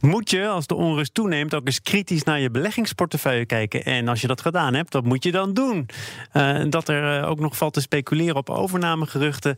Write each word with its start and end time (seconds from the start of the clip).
Moet 0.00 0.30
je, 0.30 0.48
als 0.48 0.66
de 0.66 0.74
onrust 0.74 1.14
toeneemt, 1.14 1.54
ook 1.54 1.66
eens 1.66 1.82
kritisch 1.82 2.22
naar 2.22 2.40
je 2.40 2.50
beleggingsportefeuille 2.50 3.46
kijken? 3.46 3.84
En 3.84 4.08
als 4.08 4.20
je 4.20 4.26
dat 4.26 4.40
gedaan 4.40 4.74
hebt, 4.74 4.92
wat 4.92 5.04
moet 5.04 5.24
je 5.24 5.32
dan 5.32 5.54
doen? 5.54 5.88
Uh, 6.32 6.64
dat 6.68 6.88
er 6.88 7.20
uh, 7.20 7.28
ook 7.28 7.40
nog 7.40 7.56
valt 7.56 7.72
te 7.72 7.80
speculeren 7.80 8.36
op 8.36 8.50
overnamegeruchten. 8.50 9.56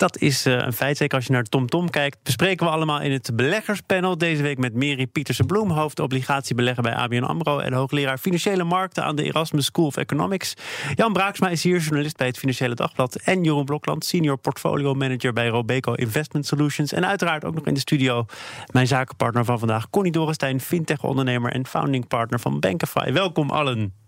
Dat 0.00 0.18
is 0.18 0.46
uh, 0.46 0.54
een 0.54 0.72
feit. 0.72 0.96
Zeker 0.96 1.16
als 1.16 1.26
je 1.26 1.32
naar 1.32 1.42
TomTom 1.42 1.66
-tom 1.66 1.90
kijkt. 1.90 2.18
Bespreken 2.22 2.66
we 2.66 2.72
allemaal 2.72 3.00
in 3.00 3.12
het 3.12 3.30
beleggerspanel. 3.34 4.18
Deze 4.18 4.42
week 4.42 4.58
met 4.58 4.74
Mary 4.74 5.06
Pietersen-Bloem, 5.06 5.70
hoofd 5.70 6.00
obligatiebelegger 6.00 6.82
bij 6.82 6.94
ABN 6.94 7.22
AMRO... 7.22 7.58
en 7.58 7.72
hoogleraar 7.72 8.18
Financiële 8.18 8.64
Markten 8.64 9.04
aan 9.04 9.16
de 9.16 9.22
Erasmus 9.22 9.64
School 9.64 9.86
of 9.86 9.96
Economics. 9.96 10.54
Jan 10.94 11.12
Braaksma 11.12 11.48
is 11.48 11.62
hier, 11.62 11.78
journalist 11.78 12.16
bij 12.16 12.26
het 12.26 12.38
Financiële 12.38 12.74
Dagblad. 12.74 13.14
En 13.14 13.44
Jeroen 13.44 13.64
Blokland, 13.64 14.04
senior 14.04 14.38
portfolio 14.38 14.94
manager 14.94 15.32
bij 15.32 15.48
Robeco 15.48 15.92
Investment 15.92 16.46
Solutions. 16.46 16.92
En 16.92 17.06
uiteraard 17.06 17.44
ook 17.44 17.54
nog 17.54 17.66
in 17.66 17.74
de 17.74 17.80
studio 17.80 18.26
mijn 18.72 18.86
zakenpartner 18.86 19.44
van 19.44 19.58
vandaag... 19.58 19.90
Connie 19.90 20.12
Dorrestein, 20.12 20.60
fintech-ondernemer 20.60 21.52
en 21.52 21.66
founding 21.66 22.06
partner 22.06 22.40
van 22.40 22.60
Bankify. 22.60 23.12
Welkom 23.12 23.50
allen. 23.50 24.00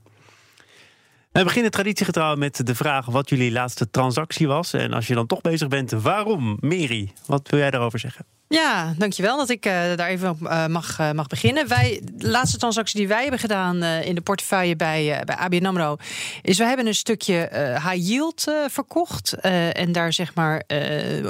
We 1.33 1.45
beginnen 1.45 1.71
traditiegetrouw 1.71 2.37
met 2.37 2.67
de 2.67 2.75
vraag 2.75 3.07
wat 3.07 3.29
jullie 3.29 3.53
laatste 3.53 3.91
transactie 3.91 4.47
was. 4.47 4.73
En 4.73 4.93
als 4.93 5.07
je 5.07 5.15
dan 5.15 5.27
toch 5.27 5.41
bezig 5.41 5.69
bent, 5.69 5.91
waarom? 5.91 6.57
Mary, 6.61 7.13
wat 7.27 7.49
wil 7.49 7.59
jij 7.59 7.71
daarover 7.71 7.99
zeggen? 7.99 8.25
Ja, 8.53 8.95
dankjewel 8.97 9.37
dat 9.37 9.49
ik 9.49 9.67
uh, 9.67 9.73
daar 9.73 10.09
even 10.09 10.31
op 10.31 10.43
uh, 10.43 10.67
mag, 10.67 11.01
uh, 11.01 11.11
mag 11.11 11.27
beginnen. 11.27 11.69
Wij, 11.69 12.03
de 12.13 12.29
laatste 12.29 12.59
transactie 12.59 12.99
die 12.99 13.09
wij 13.09 13.23
hebben 13.23 13.41
gedaan 13.41 13.85
in 13.85 14.15
de 14.15 14.21
portefeuille 14.21 14.77
bij, 14.77 15.23
bij 15.25 15.37
ABN 15.37 15.65
AMRO... 15.65 15.97
is 16.43 16.59
we 16.59 16.65
hebben 16.65 16.87
een 16.87 16.95
stukje 16.95 17.49
high 17.83 18.09
yield 18.09 18.45
verkocht. 18.69 19.33
en 19.73 19.93
daar 19.93 20.13
zeg 20.13 20.35
maar 20.35 20.63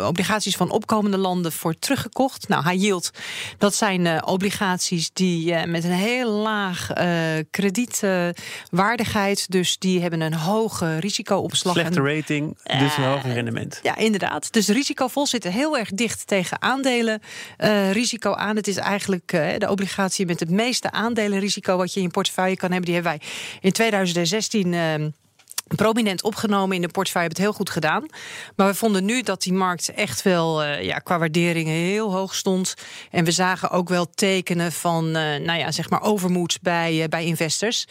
obligaties 0.06 0.56
van 0.56 0.70
opkomende 0.70 1.16
landen 1.16 1.52
voor 1.52 1.78
teruggekocht. 1.78 2.48
Nou, 2.48 2.68
high 2.68 2.82
yield, 2.82 3.10
dat 3.58 3.74
zijn 3.74 4.26
obligaties 4.26 5.10
die 5.12 5.66
met 5.66 5.84
een 5.84 5.90
heel 5.90 6.30
laag 6.30 6.90
kredietwaardigheid... 7.50 9.50
dus 9.50 9.78
die 9.78 10.00
hebben 10.00 10.20
een 10.20 10.34
hoge 10.34 10.98
risicoopslag. 10.98 11.74
Slechte 11.74 12.02
rating, 12.02 12.58
dus 12.78 12.96
een 12.96 13.04
hoger 13.04 13.32
rendement. 13.32 13.80
Ja, 13.82 13.96
inderdaad. 13.96 14.52
Dus 14.52 14.68
risicovol 14.68 15.26
zitten 15.26 15.52
heel 15.52 15.78
erg 15.78 15.90
dicht 15.90 16.26
tegen 16.26 16.62
aandelen 16.62 17.11
uh, 17.58 17.92
risico 17.92 18.32
aan. 18.32 18.56
Het 18.56 18.68
is 18.68 18.76
eigenlijk 18.76 19.32
uh, 19.32 19.48
de 19.58 19.70
obligatie 19.70 20.26
met 20.26 20.40
het 20.40 20.50
meeste 20.50 20.90
aandelenrisico 20.90 21.76
wat 21.76 21.92
je 21.92 22.00
in 22.00 22.06
je 22.06 22.12
portefeuille 22.12 22.56
kan 22.56 22.70
hebben. 22.70 22.86
Die 22.86 22.94
hebben 22.94 23.12
wij 23.12 23.28
in 23.60 23.72
2016 23.72 24.74
prominent 25.76 26.22
opgenomen 26.22 26.76
in 26.76 26.82
de 26.82 26.88
portefeuille, 26.88 27.28
hebben 27.28 27.44
het 27.44 27.54
heel 27.54 27.64
goed 27.64 27.70
gedaan. 27.74 28.06
Maar 28.56 28.66
we 28.66 28.74
vonden 28.74 29.04
nu 29.04 29.22
dat 29.22 29.42
die 29.42 29.52
markt 29.52 29.94
echt 29.94 30.22
wel 30.22 30.64
uh, 30.64 30.82
ja, 30.82 30.98
qua 30.98 31.18
waardering 31.18 31.68
heel 31.68 32.12
hoog 32.12 32.34
stond. 32.34 32.74
En 33.10 33.24
we 33.24 33.30
zagen 33.30 33.70
ook 33.70 33.88
wel 33.88 34.10
tekenen 34.10 34.72
van 34.72 35.06
uh, 35.06 35.12
nou 35.12 35.58
ja, 35.58 35.72
zeg 35.72 35.90
maar 35.90 36.02
overmoed 36.02 36.58
bij, 36.62 37.02
uh, 37.02 37.04
bij 37.04 37.24
investors 37.24 37.86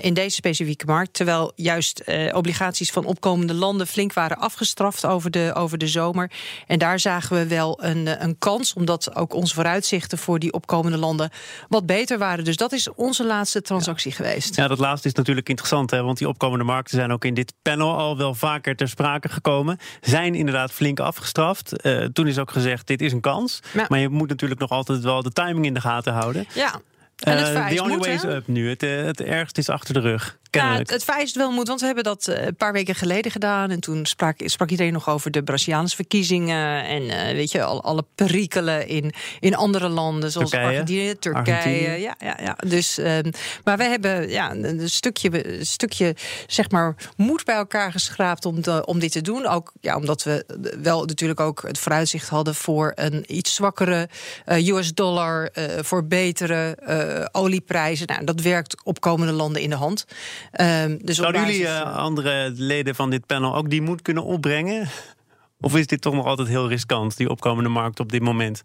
in 0.00 0.14
deze 0.14 0.34
specifieke 0.34 0.86
markt. 0.86 1.12
Terwijl 1.12 1.52
juist 1.54 2.02
obligaties 2.32 2.90
van 2.90 3.04
opkomende 3.04 3.54
landen 3.54 3.86
flink 3.86 4.12
waren 4.12 4.38
afgestraft 4.38 5.06
over 5.06 5.30
de, 5.30 5.52
over 5.54 5.78
de 5.78 5.86
zomer. 5.86 6.30
En 6.66 6.78
daar 6.78 7.00
zagen 7.00 7.36
we 7.36 7.46
wel 7.46 7.84
een, 7.84 8.24
een 8.24 8.38
kans, 8.38 8.72
omdat 8.72 9.16
ook 9.16 9.34
onze 9.34 9.54
vooruitzichten 9.54 10.18
voor 10.18 10.38
die 10.38 10.52
opkomende 10.52 10.98
landen 10.98 11.30
wat 11.68 11.86
beter 11.86 12.18
waren. 12.18 12.44
Dus 12.44 12.56
dat 12.56 12.72
is 12.72 12.88
onze 12.94 13.24
laatste 13.24 13.62
transactie 13.62 14.10
ja. 14.10 14.16
geweest. 14.16 14.56
Ja, 14.56 14.68
dat 14.68 14.78
laatste 14.78 15.08
is 15.08 15.14
natuurlijk 15.14 15.48
interessant, 15.48 15.90
hè, 15.90 16.02
want 16.02 16.18
die 16.18 16.28
opkomende 16.28 16.64
markten 16.64 16.96
zijn 16.96 17.09
ook 17.12 17.24
in 17.24 17.34
dit 17.34 17.52
panel 17.62 17.96
al 17.96 18.16
wel 18.16 18.34
vaker 18.34 18.76
ter 18.76 18.88
sprake 18.88 19.28
gekomen. 19.28 19.78
Zijn 20.00 20.34
inderdaad 20.34 20.72
flink 20.72 21.00
afgestraft. 21.00 21.86
Uh, 21.86 22.04
toen 22.04 22.26
is 22.26 22.38
ook 22.38 22.50
gezegd, 22.50 22.86
dit 22.86 23.02
is 23.02 23.12
een 23.12 23.20
kans. 23.20 23.60
Ja. 23.72 23.86
Maar 23.88 23.98
je 23.98 24.08
moet 24.08 24.28
natuurlijk 24.28 24.60
nog 24.60 24.70
altijd 24.70 25.00
wel 25.00 25.22
de 25.22 25.32
timing 25.32 25.66
in 25.66 25.74
de 25.74 25.80
gaten 25.80 26.12
houden. 26.12 26.46
Ja. 26.54 26.80
En 27.20 27.36
het 27.36 27.54
uh, 27.54 27.66
the 27.66 27.82
only 27.82 27.98
way 27.98 28.14
is 28.14 28.24
up 28.24 28.46
nu. 28.46 28.68
Het, 28.68 28.82
uh, 28.82 29.02
het 29.04 29.20
ergste 29.20 29.60
is 29.60 29.68
achter 29.68 29.94
de 29.94 30.00
rug. 30.00 30.38
Ja, 30.50 30.76
het, 30.76 30.90
het 30.90 31.04
vereist 31.04 31.36
wel 31.36 31.50
moet, 31.50 31.68
want 31.68 31.80
we 31.80 31.86
hebben 31.86 32.04
dat 32.04 32.26
uh, 32.28 32.44
een 32.44 32.56
paar 32.56 32.72
weken 32.72 32.94
geleden 32.94 33.32
gedaan. 33.32 33.70
En 33.70 33.80
toen 33.80 34.06
sprak, 34.06 34.40
sprak 34.44 34.70
iedereen 34.70 34.92
nog 34.92 35.08
over 35.08 35.30
de 35.30 35.42
Braziliaanse 35.42 35.96
verkiezingen. 35.96 36.84
En 36.84 37.02
uh, 37.02 37.22
weet 37.24 37.52
je, 37.52 37.62
al, 37.62 37.82
alle 37.82 38.04
perikelen 38.14 38.88
in, 38.88 39.12
in 39.40 39.56
andere 39.56 39.88
landen, 39.88 40.30
zoals 40.30 40.50
Turkije, 40.50 40.70
Argentinië, 40.70 41.18
Turkije. 41.18 41.56
Argentinië. 41.56 42.00
Ja, 42.00 42.14
ja, 42.18 42.38
ja. 42.42 42.56
Dus, 42.66 42.98
um, 42.98 43.30
maar 43.64 43.76
wij 43.76 43.88
hebben 43.88 44.28
ja, 44.28 44.54
een 44.54 44.90
stukje, 44.90 45.58
een 45.58 45.66
stukje 45.66 46.16
zeg 46.46 46.70
maar, 46.70 46.94
moed 47.16 47.44
bij 47.44 47.54
elkaar 47.54 47.92
geschraapt 47.92 48.44
om, 48.44 48.62
de, 48.62 48.86
om 48.86 48.98
dit 48.98 49.12
te 49.12 49.20
doen. 49.20 49.46
Ook 49.46 49.72
ja, 49.80 49.96
omdat 49.96 50.22
we 50.22 50.44
wel 50.82 51.04
natuurlijk 51.04 51.40
ook 51.40 51.62
het 51.62 51.78
vooruitzicht 51.78 52.28
hadden 52.28 52.54
voor 52.54 52.92
een 52.94 53.24
iets 53.36 53.54
zwakkere 53.54 54.08
uh, 54.46 54.68
US 54.68 54.94
dollar, 54.94 55.50
voor 55.80 56.06
betere 56.06 56.78
olieprijzen. 57.32 58.06
Nou, 58.06 58.24
dat 58.24 58.40
werkt 58.40 58.84
opkomende 58.84 59.32
landen 59.32 59.62
in 59.62 59.70
de 59.70 59.76
hand. 59.76 60.06
Um, 60.60 60.98
dus 61.02 61.16
Zouden 61.16 61.40
jullie 61.46 61.60
uh, 61.60 61.96
andere 61.96 62.52
leden 62.54 62.94
van 62.94 63.10
dit 63.10 63.26
panel 63.26 63.56
ook 63.56 63.70
die 63.70 63.82
moed 63.82 64.02
kunnen 64.02 64.24
opbrengen? 64.24 64.88
Of 65.60 65.76
is 65.76 65.86
dit 65.86 66.00
toch 66.00 66.14
nog 66.14 66.26
altijd 66.26 66.48
heel 66.48 66.68
riskant, 66.68 67.16
die 67.16 67.30
opkomende 67.30 67.68
markt 67.68 68.00
op 68.00 68.12
dit 68.12 68.22
moment? 68.22 68.62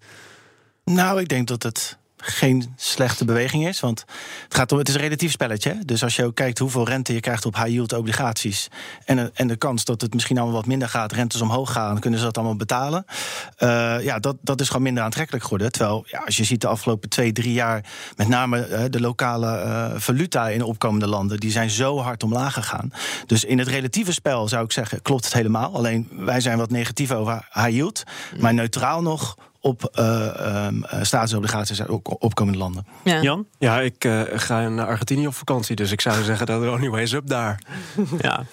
Nou, 0.84 1.20
ik 1.20 1.28
denk 1.28 1.48
dat 1.48 1.64
het 1.64 1.98
geen 2.26 2.74
slechte 2.76 3.26
beweging 3.26 3.68
is. 3.68 3.80
Want 3.80 4.06
het, 4.44 4.56
gaat 4.56 4.72
om, 4.72 4.78
het 4.78 4.88
is 4.88 4.94
een 4.94 5.02
relatief 5.02 5.32
spelletje. 5.32 5.78
Dus 5.86 6.04
als 6.04 6.16
je 6.16 6.26
ook 6.26 6.36
kijkt 6.36 6.60
hoeveel 6.60 6.88
rente 6.88 7.14
je 7.14 7.20
krijgt 7.20 7.46
op 7.46 7.56
high-yield 7.56 7.94
obligaties. 7.94 8.68
En, 9.06 9.32
en 9.34 9.48
de 9.48 9.56
kans 9.56 9.86
dat 9.86 10.02
het 10.02 10.14
misschien 10.14 10.38
allemaal 10.38 10.56
wat 10.56 10.66
minder 10.66 10.90
gaat, 10.90 11.12
rentes 11.12 11.42
omhoog 11.42 11.72
gaan, 11.72 12.00
kunnen 12.00 12.20
ze 12.20 12.26
dat 12.26 12.38
allemaal 12.38 12.56
betalen. 12.56 13.06
Uh, 13.60 14.04
ja, 14.04 14.20
dat, 14.20 14.36
dat 14.42 14.62
is 14.62 14.68
gewoon 14.68 14.84
minder 14.84 15.04
aantrekkelijk 15.04 15.44
geworden. 15.44 15.72
Terwijl, 15.72 16.06
ja, 16.08 16.22
als 16.26 16.38
je 16.38 16.44
ziet 16.44 16.62
de 16.62 16.68
afgelopen 16.68 17.10
twee, 17.10 17.32
drie 17.32 17.54
jaar, 17.54 17.84
met 18.16 18.28
name 18.28 18.70
uh, 18.70 18.84
de 18.90 19.00
lokale 19.00 19.64
uh, 19.64 20.00
valuta 20.00 20.50
in 20.50 20.64
opkomende 20.64 21.08
landen, 21.08 21.40
die 21.40 21.52
zijn 21.52 21.70
zo 21.70 22.00
hard 22.00 22.24
omlaag 22.24 22.54
gegaan. 22.54 22.94
Dus 23.26 23.44
in 23.44 23.60
het 23.60 23.68
relatieve 23.68 24.14
spel 24.14 24.48
zou 24.48 24.64
ik 24.64 24.72
zeggen, 24.72 25.02
klopt 25.02 25.24
het 25.24 25.34
helemaal. 25.34 25.74
Alleen 25.74 26.10
wij 26.12 26.42
zijn 26.42 26.58
wat 26.58 26.70
negatief 26.70 27.12
over 27.12 27.48
high-yield. 27.54 28.04
Maar 28.40 28.54
neutraal 28.54 29.02
nog 29.02 29.36
op 29.66 29.90
uh, 30.00 30.66
um, 30.66 30.84
staatsobligaties 31.02 31.82
uit 31.82 31.90
opkomende 32.04 32.60
landen. 32.60 32.86
Ja. 33.04 33.22
Jan? 33.22 33.46
Ja, 33.58 33.82
ik 33.82 34.06
uh, 34.06 34.22
ga 34.36 34.70
naar 34.70 34.88
Argentinië 34.88 35.28
op 35.28 35.34
vakantie, 35.34 35.76
dus 35.76 35.92
ik 35.92 36.02
zou 36.02 36.24
zeggen 36.24 36.46
dat 36.46 36.62
er 36.62 36.72
only 36.72 36.90
way 36.90 37.02
is 37.02 37.12
up 37.12 37.28
daar. 37.28 37.62
ja. 38.22 38.44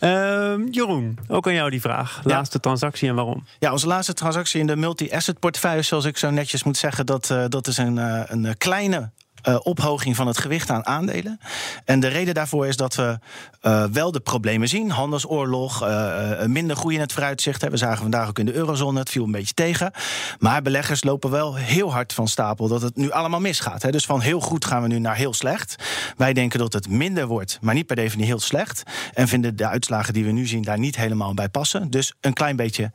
Uh, 0.00 0.66
Jeroen, 0.70 1.18
ook 1.28 1.46
aan 1.46 1.54
jou 1.54 1.70
die 1.70 1.80
vraag. 1.80 2.20
Laatste 2.24 2.56
ja. 2.56 2.62
transactie 2.62 3.08
en 3.08 3.14
waarom? 3.14 3.44
Ja, 3.58 3.72
onze 3.72 3.86
laatste 3.86 4.12
transactie 4.12 4.60
in 4.60 4.66
de 4.66 4.76
multi-asset 4.76 5.38
portefeuille, 5.38 5.82
zoals 5.82 6.04
ik 6.04 6.16
zo 6.16 6.30
netjes 6.30 6.64
moet 6.64 6.76
zeggen, 6.76 7.06
dat, 7.06 7.30
uh, 7.30 7.44
dat 7.48 7.66
is 7.66 7.76
een, 7.76 7.96
uh, 7.96 8.22
een 8.26 8.58
kleine 8.58 9.10
uh, 9.48 9.56
ophoging 9.62 10.16
van 10.16 10.26
het 10.26 10.38
gewicht 10.38 10.70
aan 10.70 10.86
aandelen. 10.86 11.40
En 11.84 12.00
de 12.00 12.08
reden 12.08 12.34
daarvoor 12.34 12.66
is 12.66 12.76
dat 12.76 12.94
we 12.94 13.18
uh, 13.62 13.84
wel 13.84 14.12
de 14.12 14.20
problemen 14.20 14.68
zien. 14.68 14.90
Handelsoorlog, 14.90 15.82
uh, 15.82 16.44
minder 16.44 16.76
groei 16.76 16.94
in 16.94 17.00
het 17.00 17.12
vooruitzicht. 17.12 17.60
Hè. 17.60 17.70
We 17.70 17.76
zagen 17.76 18.02
vandaag 18.02 18.28
ook 18.28 18.38
in 18.38 18.46
de 18.46 18.54
eurozone, 18.54 18.98
het 18.98 19.10
viel 19.10 19.24
een 19.24 19.30
beetje 19.30 19.54
tegen. 19.54 19.90
Maar 20.38 20.62
beleggers 20.62 21.04
lopen 21.04 21.30
wel 21.30 21.54
heel 21.54 21.92
hard 21.92 22.12
van 22.12 22.28
stapel 22.28 22.68
dat 22.68 22.82
het 22.82 22.96
nu 22.96 23.10
allemaal 23.10 23.40
misgaat. 23.40 23.82
Hè. 23.82 23.90
Dus 23.90 24.06
van 24.06 24.20
heel 24.20 24.40
goed 24.40 24.64
gaan 24.64 24.82
we 24.82 24.88
nu 24.88 24.98
naar 24.98 25.16
heel 25.16 25.34
slecht. 25.34 25.76
Wij 26.16 26.32
denken 26.32 26.58
dat 26.58 26.72
het 26.72 26.88
minder 26.88 27.26
wordt, 27.26 27.58
maar 27.60 27.74
niet 27.74 27.86
per 27.86 27.96
definitie 27.96 28.24
heel 28.32 28.40
slecht. 28.40 28.82
En 29.12 29.28
vinden 29.28 29.56
de 29.56 29.66
uitslagen 29.66 30.12
die 30.12 30.24
we 30.24 30.30
nu 30.30 30.46
zien 30.46 30.62
daar 30.62 30.78
niet 30.78 30.96
helemaal 30.96 31.34
bij 31.34 31.48
passen. 31.48 31.90
Dus 31.90 32.14
een 32.20 32.32
klein 32.32 32.56
beetje 32.56 32.92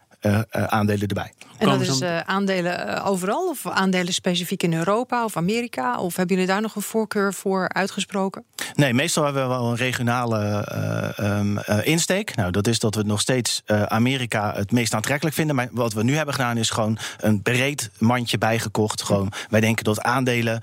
aandelen 0.51 1.07
erbij. 1.07 1.33
En 1.57 1.67
dat 1.67 1.81
is 1.81 2.01
uh, 2.01 2.19
aandelen 2.19 3.03
overal 3.03 3.49
of 3.49 3.67
aandelen 3.67 4.13
specifiek 4.13 4.63
in 4.63 4.73
Europa 4.73 5.23
of 5.23 5.37
Amerika? 5.37 5.99
Of 5.99 6.15
hebben 6.15 6.35
jullie 6.35 6.51
daar 6.51 6.61
nog 6.61 6.75
een 6.75 6.81
voorkeur 6.81 7.33
voor 7.33 7.69
uitgesproken? 7.69 8.43
Nee, 8.73 8.93
meestal 8.93 9.23
hebben 9.23 9.41
we 9.41 9.47
wel 9.47 9.69
een 9.69 9.75
regionale 9.75 10.67
um, 11.19 11.59
insteek. 11.83 12.35
Nou, 12.35 12.51
dat 12.51 12.67
is 12.67 12.79
dat 12.79 12.95
we 12.95 13.03
nog 13.03 13.19
steeds 13.19 13.61
Amerika 13.87 14.53
het 14.55 14.71
meest 14.71 14.93
aantrekkelijk 14.93 15.35
vinden. 15.35 15.55
Maar 15.55 15.67
wat 15.71 15.93
we 15.93 16.03
nu 16.03 16.15
hebben 16.15 16.35
gedaan 16.35 16.57
is 16.57 16.69
gewoon 16.69 16.97
een 17.19 17.41
breed 17.41 17.89
mandje 17.97 18.37
bijgekocht. 18.37 19.01
Gewoon, 19.01 19.31
wij 19.49 19.61
denken 19.61 19.83
dat 19.83 20.01
aandelen 20.01 20.61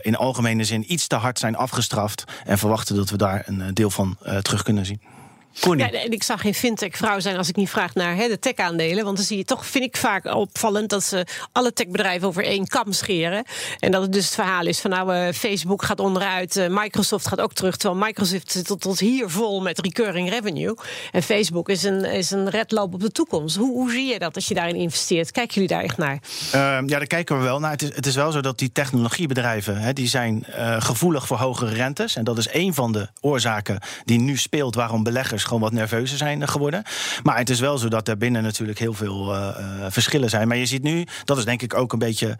in 0.00 0.16
algemene 0.16 0.64
zin 0.64 0.92
iets 0.92 1.06
te 1.06 1.16
hard 1.16 1.38
zijn 1.38 1.56
afgestraft. 1.56 2.24
En 2.44 2.58
verwachten 2.58 2.96
dat 2.96 3.10
we 3.10 3.16
daar 3.16 3.42
een 3.46 3.74
deel 3.74 3.90
van 3.90 4.16
terug 4.42 4.62
kunnen 4.62 4.86
zien. 4.86 5.00
Connie. 5.60 5.92
Ja, 5.92 6.00
en 6.00 6.10
ik 6.10 6.22
zou 6.22 6.38
geen 6.38 6.54
fintech-vrouw 6.54 7.20
zijn 7.20 7.36
als 7.36 7.48
ik 7.48 7.56
niet 7.56 7.70
vraag 7.70 7.94
naar 7.94 8.16
hè, 8.16 8.28
de 8.28 8.38
tech-aandelen. 8.38 9.04
Want 9.04 9.16
dan 9.16 9.26
zie 9.26 9.36
je 9.36 9.44
toch, 9.44 9.66
vind 9.66 9.84
ik 9.84 9.96
vaak 9.96 10.34
opvallend... 10.34 10.90
dat 10.90 11.04
ze 11.04 11.26
alle 11.52 11.72
techbedrijven 11.72 12.28
over 12.28 12.44
één 12.44 12.66
kam 12.66 12.92
scheren. 12.92 13.44
En 13.78 13.90
dat 13.90 14.02
het 14.02 14.12
dus 14.12 14.24
het 14.24 14.34
verhaal 14.34 14.66
is 14.66 14.80
van 14.80 14.90
nou, 14.90 15.14
eh, 15.14 15.32
Facebook 15.32 15.84
gaat 15.84 16.00
onderuit... 16.00 16.56
eh, 16.56 16.66
Microsoft 16.68 17.28
gaat 17.28 17.40
ook 17.40 17.52
terug, 17.52 17.76
terwijl 17.76 18.04
Microsoft 18.04 18.50
zit 18.50 18.66
tot, 18.66 18.80
tot 18.80 18.98
hier 18.98 19.30
vol 19.30 19.60
met 19.60 19.80
recurring 19.80 20.30
revenue. 20.30 20.74
En 21.12 21.22
Facebook 21.22 21.68
is 21.68 21.82
een, 21.82 22.04
is 22.04 22.30
een 22.30 22.50
redloop 22.50 22.94
op 22.94 23.00
de 23.00 23.12
toekomst. 23.12 23.56
Hoe, 23.56 23.72
hoe 23.72 23.90
zie 23.90 24.06
je 24.06 24.18
dat 24.18 24.34
als 24.34 24.48
je 24.48 24.54
daarin 24.54 24.76
investeert? 24.76 25.30
Kijken 25.30 25.54
jullie 25.54 25.68
daar 25.68 25.82
echt 25.82 25.96
naar? 25.96 26.18
Ehm, 26.52 26.88
ja, 26.88 26.98
daar 26.98 27.06
kijken 27.06 27.38
we 27.38 27.44
wel 27.44 27.60
naar. 27.60 27.70
Het 27.70 27.82
is, 27.82 27.94
het 27.94 28.06
is 28.06 28.14
wel 28.14 28.32
zo 28.32 28.40
dat 28.40 28.58
die 28.58 28.72
technologiebedrijven 28.72 29.76
hè, 29.76 29.92
die 29.92 30.08
zijn 30.08 30.44
eh, 30.44 30.80
gevoelig 30.80 31.26
voor 31.26 31.36
hogere 31.36 31.74
rentes. 31.74 32.16
En 32.16 32.24
dat 32.24 32.38
is 32.38 32.48
een 32.52 32.74
van 32.74 32.92
de 32.92 33.08
oorzaken 33.20 33.78
die 34.04 34.18
nu 34.18 34.36
speelt 34.36 34.74
waarom 34.74 35.02
beleggers 35.02 35.44
gewoon 35.46 35.62
wat 35.62 35.72
nerveuzer 35.72 36.18
zijn 36.18 36.42
eh, 36.42 36.48
geworden. 36.48 36.82
Maar 37.22 37.38
het 37.38 37.50
is 37.50 37.60
wel 37.60 37.78
zo 37.78 37.88
dat 37.88 38.04
daarbinnen 38.04 38.42
natuurlijk 38.42 38.78
heel 38.78 38.94
veel 38.94 39.34
eh, 39.34 39.48
eh, 39.48 39.86
verschillen 39.88 40.30
zijn. 40.30 40.48
Maar 40.48 40.56
je 40.56 40.66
ziet 40.66 40.82
nu, 40.82 41.06
dat 41.24 41.38
is 41.38 41.44
denk 41.44 41.62
ik 41.62 41.74
ook 41.74 41.92
een 41.92 41.98
beetje 41.98 42.38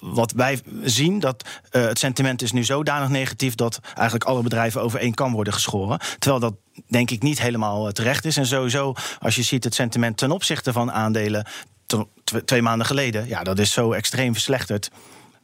wat 0.00 0.32
wij 0.32 0.60
zien, 0.82 1.18
dat 1.18 1.44
het 1.70 1.98
sentiment 1.98 2.42
is 2.42 2.52
nu 2.52 2.64
zodanig 2.64 3.08
negatief 3.08 3.54
dat 3.54 3.80
eigenlijk 3.94 4.24
alle 4.24 4.42
bedrijven 4.42 4.82
over 4.82 5.00
één 5.00 5.14
kam 5.14 5.32
worden 5.32 5.52
geschoren. 5.52 5.98
Terwijl 6.18 6.40
dat 6.40 6.54
denk 6.88 7.10
ik 7.10 7.22
niet 7.22 7.40
helemaal 7.40 7.92
terecht 7.92 8.24
is. 8.24 8.36
En 8.36 8.46
sowieso, 8.46 8.94
als 9.18 9.36
je 9.36 9.42
ziet 9.42 9.64
het 9.64 9.74
sentiment 9.74 10.16
ten 10.16 10.30
opzichte 10.30 10.72
van 10.72 10.92
aandelen 10.92 11.46
twee 12.44 12.62
maanden 12.62 12.86
geleden, 12.86 13.28
ja, 13.28 13.42
dat 13.42 13.58
is 13.58 13.72
zo 13.72 13.92
extreem 13.92 14.32
verslechterd. 14.32 14.90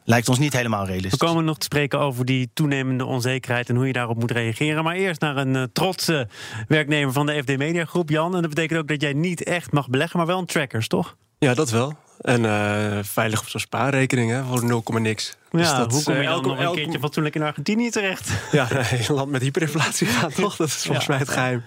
Lijkt 0.09 0.29
ons 0.29 0.39
niet 0.39 0.53
helemaal 0.53 0.85
We 0.85 0.93
realistisch. 0.93 1.19
komen 1.19 1.45
nog 1.45 1.59
te 1.59 1.65
spreken 1.65 1.99
over 1.99 2.25
die 2.25 2.51
toenemende 2.55 3.05
onzekerheid 3.05 3.69
en 3.69 3.77
hoe 3.77 3.87
je 3.87 3.93
daarop 3.93 4.19
moet 4.19 4.31
reageren. 4.31 4.85
Maar 4.85 4.95
eerst 4.95 5.21
naar 5.21 5.37
een 5.37 5.57
eh, 5.57 5.63
trotse 5.73 6.29
werknemer 6.69 7.13
van 7.13 7.27
de 7.27 7.43
FD 7.43 7.57
Media 7.57 7.85
Groep, 7.85 8.11
Jan. 8.11 8.35
En 8.35 8.41
dat 8.41 8.51
betekent 8.55 8.79
ook 8.81 8.89
dat 8.89 9.01
jij 9.01 9.13
niet 9.13 9.43
echt 9.43 9.73
mag 9.73 9.89
beleggen, 9.89 10.19
maar 10.19 10.27
wel 10.27 10.39
een 10.39 10.47
trackers, 10.47 10.89
toch? 10.89 11.17
Ja, 11.39 11.55
dat 11.55 11.71
wel. 11.71 11.93
En 12.21 12.45
eh, 12.45 12.99
veilig 13.03 13.41
op 13.41 13.49
zo'n 13.49 13.61
spaarrekening 13.61 14.31
hè, 14.31 14.45
voor 14.45 14.65
0, 14.65 14.83
niks. 14.93 15.37
Ja, 15.51 15.59
Dus 15.59 15.71
dat 15.71 15.93
hoe 15.93 16.03
kom 16.03 16.13
je 16.15 16.19
eh, 16.21 16.25
dan 16.27 16.35
elke- 16.35 16.49
nog 16.49 16.59
een 16.69 16.75
keertje 16.75 16.99
fatsoenlijk 16.99 17.35
in 17.35 17.43
Argentinië 17.43 17.91
terecht? 17.91 18.31
Ja, 18.53 18.69
nee, 18.91 19.05
een 19.09 19.15
land 19.15 19.31
met 19.31 19.43
hyperinflatie 19.43 20.07
gaat 20.07 20.35
toch? 20.35 20.57
Dat 20.57 20.67
is 20.67 20.75
volgens 20.75 21.07
Ja. 21.07 21.11
mij 21.13 21.21
het 21.21 21.29
geheim. 21.29 21.63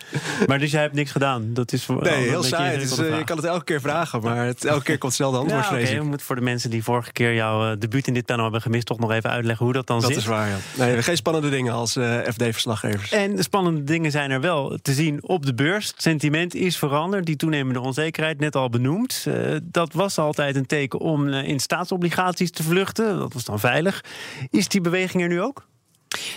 maar 0.48 0.60
dus 0.60 0.72
jij 0.72 0.82
hebt 0.82 0.94
niks 0.94 1.12
gedaan. 1.12 1.54
Dat 1.54 1.72
is 1.74 1.86
voor, 1.86 2.02
Nee, 2.04 2.28
heel 2.28 2.44
saai. 2.44 2.78
Eh, 2.78 3.18
je 3.18 3.24
kan 3.24 3.38
het 3.38 3.46
elke 3.46 3.64
keer 3.64 3.82
vragen, 3.82 4.22
maar 4.22 4.46
het, 4.46 4.66
elke 4.66 4.84
keer 4.84 4.98
komt 4.98 5.12
hetzelfde 5.12 5.40
antwoord, 5.40 5.66
Ja, 5.70 5.78
ik. 5.92 5.98
we 6.00 6.04
moeten 6.06 6.26
voor 6.26 6.36
de 6.36 6.42
mensen 6.42 6.70
die 6.70 6.84
vorige 6.84 7.12
keer 7.12 7.34
jouw 7.34 7.72
eh, 7.72 7.80
debuut 7.80 8.08
in 8.08 8.14
dit 8.14 8.26
panel 8.26 8.44
hebben 8.44 8.62
gemist, 8.62 8.86
toch 8.86 9.00
nog 9.00 9.12
even 9.12 9.30
uitleggen 9.30 9.66
hoe 9.66 9.74
dat 9.74 9.88
dan 9.88 10.00
Dat 10.00 10.10
zit. 10.10 10.18
is 10.18 10.26
waar, 10.26 10.48
ja. 10.48 10.56
Nee, 10.78 11.02
geen 11.04 11.18
spannende 11.18 11.50
dingen 11.50 11.74
als 11.74 11.92
FD-verslaggevers. 12.30 13.12
En 13.12 13.36
de 13.36 13.44
spannende 13.44 13.84
dingen 13.84 14.12
zijn 14.12 14.32
er 14.32 14.42
wel 14.42 14.78
te 14.82 14.94
zien 14.94 15.24
op 15.24 15.46
de 15.46 15.54
beurs. 15.54 15.88
Het 15.88 16.02
sentiment 16.02 16.56
is 16.56 16.78
veranderd. 16.78 17.26
Die 17.26 17.36
toenemende 17.36 17.80
onzekerheid, 17.80 18.40
net 18.40 18.56
al 18.56 18.70
benoemd. 18.70 19.26
Dat 19.64 19.94
was 19.94 20.18
altijd 20.18 20.56
een 20.56 20.66
teken 20.66 21.00
om 21.00 21.28
in 21.28 21.60
staatsobligaties 21.60 22.52
te 22.52 22.64
vluchten. 22.64 23.18
Dat 23.18 23.34
was 23.34 23.44
dan 23.46 23.60
veilig. 23.70 24.04
Is 24.50 24.68
die 24.68 24.82
beweging 24.82 25.24
er 25.24 25.30
nu 25.30 25.42
ook? 25.42 25.69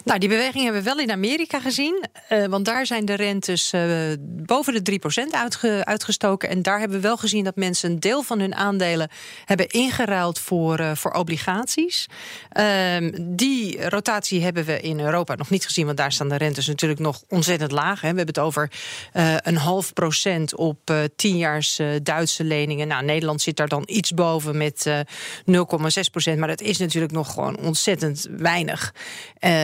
Nou, 0.04 0.18
die 0.18 0.28
beweging 0.28 0.64
hebben 0.64 0.82
we 0.82 0.88
wel 0.88 0.98
in 0.98 1.10
Amerika 1.10 1.60
gezien. 1.60 2.04
eh, 2.28 2.44
want 2.44 2.64
daar 2.64 2.86
zijn 2.86 3.04
de 3.04 3.14
rentes 3.14 3.72
eh, 3.72 3.82
boven 4.20 4.74
de 4.74 4.82
3% 4.82 5.34
uitge, 5.34 5.80
uitgestoken. 5.84 6.48
En 6.48 6.62
daar 6.62 6.78
hebben 6.78 6.96
we 6.96 7.02
wel 7.02 7.16
gezien 7.16 7.44
dat 7.44 7.56
mensen 7.56 7.90
een 7.90 8.00
deel 8.00 8.22
van 8.22 8.40
hun 8.40 8.54
aandelen 8.54 9.10
hebben 9.44 9.68
ingeruild 9.68 10.38
voor, 10.38 10.78
eh, 10.78 10.94
voor 10.94 11.10
obligaties. 11.10 12.06
Ehm, 12.48 13.10
die 13.20 13.88
rotatie 13.88 14.42
hebben 14.42 14.64
we 14.64 14.80
in 14.80 15.00
Europa 15.00 15.34
nog 15.34 15.50
niet 15.50 15.64
gezien. 15.64 15.86
Want 15.86 15.96
daar 15.96 16.12
staan 16.12 16.28
de 16.28 16.36
rentes 16.36 16.66
natuurlijk 16.66 17.00
nog 17.00 17.22
ontzettend 17.28 17.70
laag. 17.70 18.00
Hè. 18.00 18.10
We 18.10 18.16
hebben 18.16 18.34
het 18.34 18.38
over 18.38 18.70
een 19.42 19.56
half 19.56 19.92
procent 19.92 20.56
op 20.56 20.92
tienjaars 21.16 21.80
Duitse 22.02 22.44
leningen. 22.44 22.88
Nou, 22.88 23.04
Nederland 23.04 23.42
zit 23.42 23.56
daar 23.56 23.68
dan 23.68 23.82
iets 23.86 24.10
boven 24.10 24.56
met 24.56 24.86
eh 24.86 25.00
0,6 25.44 26.08
procent. 26.10 26.38
Maar 26.38 26.48
dat 26.48 26.60
is 26.60 26.78
natuurlijk 26.78 27.12
nog 27.12 27.32
gewoon 27.32 27.58
ontzettend 27.58 28.28
weinig. 28.30 28.94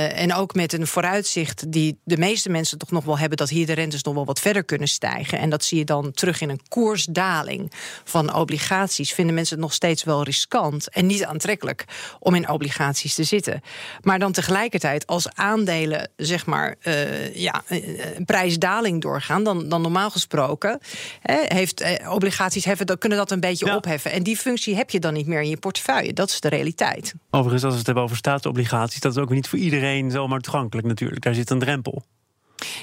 Eh, 0.08 0.22
en 0.22 0.34
ook 0.34 0.54
met 0.54 0.72
een 0.72 0.86
vooruitzicht 0.86 1.72
die 1.72 1.98
de 2.04 2.16
meeste 2.16 2.48
mensen 2.50 2.78
toch 2.78 2.90
nog 2.90 3.04
wel 3.04 3.18
hebben... 3.18 3.38
dat 3.38 3.48
hier 3.48 3.66
de 3.66 3.72
rentes 3.72 4.02
nog 4.02 4.14
wel 4.14 4.24
wat 4.24 4.40
verder 4.40 4.64
kunnen 4.64 4.88
stijgen. 4.88 5.38
En 5.38 5.50
dat 5.50 5.64
zie 5.64 5.78
je 5.78 5.84
dan 5.84 6.12
terug 6.12 6.40
in 6.40 6.48
een 6.48 6.60
koersdaling 6.68 7.72
van 8.04 8.34
obligaties. 8.34 9.12
Vinden 9.12 9.34
mensen 9.34 9.54
het 9.54 9.64
nog 9.64 9.74
steeds 9.74 10.04
wel 10.04 10.22
riskant 10.22 10.88
en 10.90 11.06
niet 11.06 11.24
aantrekkelijk 11.24 11.84
om 12.18 12.34
in 12.34 12.48
obligaties 12.48 13.14
te 13.14 13.24
zitten. 13.24 13.60
Maar 14.02 14.18
dan 14.18 14.32
tegelijkertijd 14.32 15.06
als 15.06 15.28
aandelen 15.34 16.10
zeg 16.16 16.46
maar 16.46 16.74
eh, 16.80 17.34
ja, 17.34 17.62
eh, 17.66 18.16
een 18.16 18.24
prijsdaling 18.24 19.00
doorgaan... 19.00 19.42
dan, 19.44 19.68
dan 19.68 19.82
normaal 19.82 20.10
gesproken 20.10 20.78
hè, 21.20 21.38
heeft, 21.48 21.80
eh, 21.80 22.12
obligaties 22.12 22.64
heffen, 22.64 22.86
dan 22.86 22.98
kunnen 22.98 23.18
dat 23.18 23.30
een 23.30 23.40
beetje 23.40 23.66
Ja. 23.66 23.76
opheffen. 23.76 24.12
En 24.12 24.22
die 24.22 24.36
functie 24.36 24.76
heb 24.76 24.90
je 24.90 25.00
dan 25.00 25.12
niet 25.14 25.26
meer 25.26 25.40
in 25.40 25.48
je 25.48 25.56
portefeuille. 25.56 26.12
Dat 26.12 26.30
is 26.30 26.40
de 26.40 26.48
realiteit. 26.48 27.14
Overigens, 27.30 27.62
als 27.62 27.72
we 27.72 27.78
het 27.78 27.86
hebben 27.86 28.04
over 28.04 28.16
staatsobligaties, 28.16 29.00
dat 29.00 29.12
is 29.16 29.22
ook 29.22 29.30
niet 29.30 29.48
voor 29.48 29.58
iedereen 29.58 29.97
zomaar 30.10 30.40
toegankelijk 30.40 30.86
natuurlijk. 30.86 31.22
Daar 31.22 31.34
zit 31.34 31.50
een 31.50 31.58
drempel. 31.58 32.02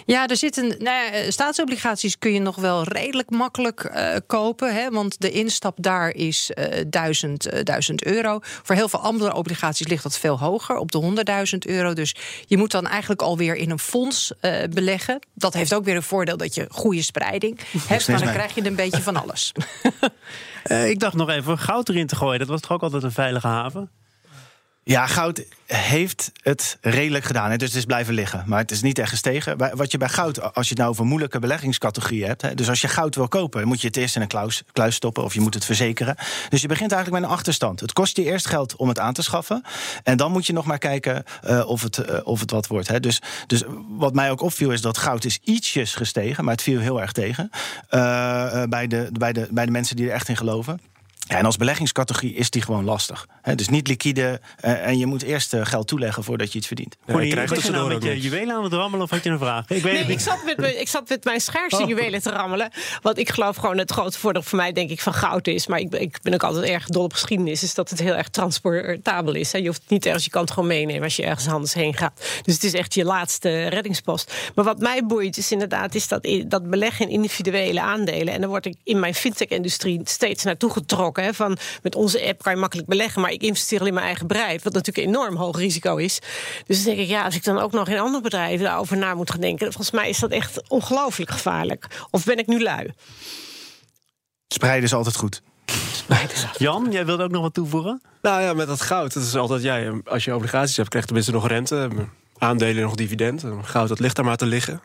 Ja, 0.05 0.27
er 0.27 0.37
zit 0.37 0.57
een. 0.57 0.67
Nou 0.67 0.83
ja, 0.83 1.11
eh, 1.11 1.29
staatsobligaties 1.29 2.17
kun 2.17 2.33
je 2.33 2.39
nog 2.39 2.55
wel 2.55 2.83
redelijk 2.83 3.29
makkelijk 3.29 3.83
eh, 3.83 4.15
kopen. 4.27 4.75
Hè, 4.75 4.89
want 4.89 5.21
de 5.21 5.31
instap 5.31 5.77
daar 5.81 6.09
is 6.09 6.51
eh 6.51 6.83
1000, 6.89 7.45
eh, 7.45 7.63
1000 7.63 8.03
euro. 8.03 8.39
Voor 8.41 8.75
heel 8.75 8.89
veel 8.89 8.99
andere 8.99 9.33
obligaties 9.33 9.87
ligt 9.87 10.03
dat 10.03 10.17
veel 10.17 10.39
hoger, 10.39 10.77
op 10.77 10.91
de 10.91 10.97
100.000 10.97 11.65
euro. 11.65 11.93
Dus 11.93 12.15
je 12.45 12.57
moet 12.57 12.71
dan 12.71 12.87
eigenlijk 12.87 13.21
alweer 13.21 13.55
in 13.55 13.69
een 13.69 13.79
fonds 13.79 14.33
eh, 14.39 14.63
beleggen. 14.69 15.19
Dat 15.33 15.53
heeft 15.53 15.73
ook 15.73 15.85
weer 15.85 15.95
een 15.95 16.03
voordeel 16.03 16.37
dat 16.37 16.55
je 16.55 16.65
goede 16.69 17.01
spreiding 17.01 17.59
hebt. 17.87 18.07
Maar 18.07 18.19
dan 18.19 18.33
krijg 18.33 18.55
je 18.55 18.65
een 18.65 18.75
beetje 18.75 19.01
van 19.01 19.21
alles. 19.21 19.51
Eh, 20.65 20.89
ik 20.89 20.99
dacht 20.99 21.15
nog 21.15 21.29
even 21.29 21.57
goud 21.57 21.89
erin 21.89 22.07
te 22.07 22.15
gooien. 22.15 22.39
Dat 22.39 22.47
was 22.47 22.61
toch 22.61 22.71
ook 22.71 22.81
altijd 22.81 23.03
een 23.03 23.11
veilige 23.11 23.47
haven? 23.47 23.89
Ja, 24.87 25.07
goud 25.07 25.43
heeft 25.65 26.31
het 26.41 26.77
redelijk 26.81 27.25
gedaan. 27.25 27.57
Dus 27.57 27.67
het 27.67 27.77
is 27.77 27.85
blijven 27.85 28.13
liggen. 28.13 28.43
Maar 28.45 28.59
het 28.59 28.71
is 28.71 28.81
niet 28.81 28.99
echt 28.99 29.09
gestegen. 29.09 29.75
Wat 29.77 29.91
je 29.91 29.97
bij 29.97 30.09
goud, 30.09 30.53
als 30.53 30.65
je 30.65 30.69
het 30.69 30.77
nou 30.77 30.89
over 30.89 31.05
moeilijke 31.05 31.39
beleggingscategorieën 31.39 32.27
hebt. 32.27 32.57
Dus 32.57 32.69
als 32.69 32.81
je 32.81 32.87
goud 32.87 33.15
wil 33.15 33.27
kopen, 33.27 33.67
moet 33.67 33.81
je 33.81 33.87
het 33.87 33.97
eerst 33.97 34.15
in 34.15 34.21
een 34.21 34.27
kluis, 34.27 34.63
kluis 34.71 34.95
stoppen. 34.95 35.23
Of 35.23 35.33
je 35.33 35.39
moet 35.39 35.53
het 35.53 35.65
verzekeren. 35.65 36.15
Dus 36.49 36.61
je 36.61 36.67
begint 36.67 36.91
eigenlijk 36.91 37.21
met 37.21 37.31
een 37.31 37.37
achterstand. 37.37 37.79
Het 37.79 37.93
kost 37.93 38.17
je 38.17 38.23
eerst 38.23 38.47
geld 38.47 38.75
om 38.75 38.87
het 38.87 38.99
aan 38.99 39.13
te 39.13 39.21
schaffen. 39.21 39.63
En 40.03 40.17
dan 40.17 40.31
moet 40.31 40.45
je 40.45 40.53
nog 40.53 40.65
maar 40.65 40.77
kijken 40.77 41.23
eh, 41.41 41.67
of, 41.67 41.81
het, 41.81 41.97
eh, 41.97 42.19
of 42.23 42.39
het 42.39 42.51
wat 42.51 42.67
wordt. 42.67 42.87
Hè? 42.87 42.99
Dus, 42.99 43.21
dus 43.47 43.63
wat 43.87 44.13
mij 44.13 44.31
ook 44.31 44.41
opviel 44.41 44.71
is 44.71 44.81
dat 44.81 44.97
goud 44.97 45.25
is 45.25 45.39
ietsjes 45.43 45.95
gestegen. 45.95 46.43
Maar 46.43 46.53
het 46.53 46.63
viel 46.63 46.79
heel 46.79 47.01
erg 47.01 47.11
tegen. 47.11 47.49
eh, 47.89 48.63
bij, 48.63 48.87
de, 48.87 49.09
bij, 49.11 49.33
de, 49.33 49.47
bij 49.51 49.65
de 49.65 49.71
mensen 49.71 49.95
die 49.95 50.07
er 50.07 50.13
echt 50.13 50.29
in 50.29 50.37
geloven. 50.37 50.79
Ja, 51.27 51.37
en 51.37 51.45
als 51.45 51.57
beleggingscategorie 51.57 52.33
is 52.33 52.49
die 52.49 52.61
gewoon 52.61 52.83
lastig. 52.83 53.27
Hè, 53.41 53.55
dus 53.55 53.69
niet 53.69 53.87
liquide 53.87 54.39
eh, 54.59 54.87
en 54.87 54.97
je 54.97 55.05
moet 55.05 55.21
eerst 55.21 55.53
eh, 55.53 55.65
geld 55.65 55.87
toeleggen 55.87 56.23
voordat 56.23 56.51
je 56.51 56.57
iets 56.57 56.67
verdient. 56.67 56.95
Ja, 57.05 57.19
je 57.19 57.27
je 57.27 57.35
nou 57.71 57.93
met 57.93 58.03
je 58.03 58.19
juwelen 58.19 58.55
aan 58.55 58.63
het 58.63 58.73
rammelen 58.73 59.05
of 59.05 59.09
had 59.09 59.23
je 59.23 59.29
een 59.29 59.39
vraag? 59.39 59.69
Ik 59.69 59.83
weet 59.83 59.93
Nee, 59.93 60.01
het 60.01 60.09
ik 60.11 60.19
zat, 60.19 60.43
met, 60.45 60.57
mijn- 60.57 60.79
ik 60.79 60.87
zat 60.87 61.09
met 61.09 61.23
mijn 61.23 61.39
schaarste 61.41 61.81
Oh. 61.81 61.87
juwelen 61.87 62.21
te 62.21 62.29
rammelen. 62.29 62.69
Want 63.01 63.17
ik 63.17 63.29
geloof 63.29 63.55
gewoon 63.55 63.77
het 63.77 63.91
grote 63.91 64.19
voordeel 64.19 64.41
voor 64.41 64.57
mij, 64.57 64.71
denk 64.71 64.89
ik, 64.89 65.01
van 65.01 65.13
goud 65.13 65.47
is. 65.47 65.67
Maar 65.67 65.79
ik, 65.79 65.89
ben- 65.89 66.01
ik 66.01 66.17
ben 66.21 66.33
ook 66.33 66.43
altijd 66.43 66.65
erg 66.65 66.87
dol 66.87 67.03
op 67.03 67.13
geschiedenis. 67.13 67.63
Is 67.63 67.73
dat 67.73 67.89
het 67.89 67.99
heel 67.99 68.15
erg 68.15 68.29
transportabel 68.29 69.33
is. 69.33 69.51
Hè. 69.51 69.57
Je 69.57 69.67
hoeft 69.67 69.81
het 69.81 69.89
niet 69.89 70.05
ergens, 70.05 70.23
je 70.23 70.29
kan 70.29 70.41
het 70.41 70.51
gewoon 70.51 70.67
meenemen 70.69 71.03
als 71.03 71.15
je 71.15 71.23
ergens 71.25 71.47
anders 71.47 71.73
heen 71.73 71.93
gaat. 71.97 72.25
Dus 72.43 72.53
het 72.53 72.63
is 72.63 72.73
echt 72.73 72.93
je 72.93 73.03
laatste 73.05 73.67
reddingspost. 73.67 74.33
Maar 74.55 74.65
wat 74.65 74.79
mij 74.79 75.05
boeit 75.05 75.37
is 75.37 75.51
inderdaad 75.51 75.95
is 75.95 76.07
dat, 76.07 76.27
dat 76.47 76.69
beleggen 76.69 77.05
in 77.05 77.11
individuele 77.13 77.81
aandelen. 77.81 78.33
En 78.33 78.39
daar 78.39 78.49
word 78.49 78.65
ik 78.65 78.75
in 78.83 78.99
mijn 78.99 79.13
fintech-industrie 79.15 79.99
steeds 80.03 80.43
naartoe 80.43 80.71
getrokken. 80.71 81.14
Hè, 81.23 81.33
van 81.33 81.57
met 81.81 81.95
onze 81.95 82.25
app 82.27 82.43
kan 82.43 82.53
je 82.53 82.59
makkelijk 82.59 82.87
beleggen. 82.87 83.21
Maar 83.21 83.31
ik 83.31 83.41
investeer 83.41 83.79
al 83.79 83.85
in 83.85 83.93
mijn 83.93 84.05
eigen 84.05 84.27
bedrijf. 84.27 84.63
Wat 84.63 84.73
natuurlijk 84.73 85.07
een 85.07 85.13
enorm 85.13 85.35
hoog 85.35 85.57
risico 85.57 85.95
is. 85.95 86.19
Dus 86.67 86.77
dan 86.83 86.85
denk 86.95 87.05
ik, 87.07 87.13
ja, 87.13 87.23
als 87.23 87.35
ik 87.35 87.43
dan 87.43 87.59
ook 87.59 87.71
nog 87.71 87.87
in 87.87 87.99
andere 87.99 88.23
bedrijven 88.23 88.65
daarover 88.65 88.97
na 88.97 89.13
moet 89.13 89.31
gaan 89.31 89.39
denken. 89.41 89.65
Volgens 89.65 89.91
mij 89.91 90.09
is 90.09 90.19
dat 90.19 90.31
echt 90.31 90.69
ongelooflijk 90.69 91.31
gevaarlijk. 91.31 91.87
Of 92.11 92.23
ben 92.25 92.37
ik 92.37 92.47
nu 92.47 92.61
lui? 92.61 92.93
Spreiden 94.47 94.83
is 94.83 94.93
altijd 94.93 95.15
goed. 95.15 95.41
Jan, 96.57 96.87
jij 96.91 97.05
wilde 97.05 97.23
ook 97.23 97.31
nog 97.31 97.41
wat 97.41 97.53
toevoegen? 97.53 98.01
Nou 98.21 98.41
ja, 98.41 98.53
met 98.53 98.67
dat 98.67 98.81
goud, 98.81 99.13
dat 99.13 99.23
is 99.23 99.35
altijd 99.35 99.61
jij. 99.61 100.01
als 100.05 100.23
je 100.25 100.35
obligaties 100.35 100.77
hebt, 100.77 100.89
krijg 100.89 101.03
je 101.05 101.13
tenminste 101.13 101.31
nog 101.35 101.47
rente. 101.47 101.89
Aandelen 102.37 102.83
nog 102.83 102.95
dividend. 102.95 103.43
En 103.43 103.65
Goud, 103.65 103.87
dat 103.87 103.99
ligt 103.99 104.15
daar 104.15 104.25
maar 104.25 104.37
te 104.37 104.45
liggen. 104.45 104.81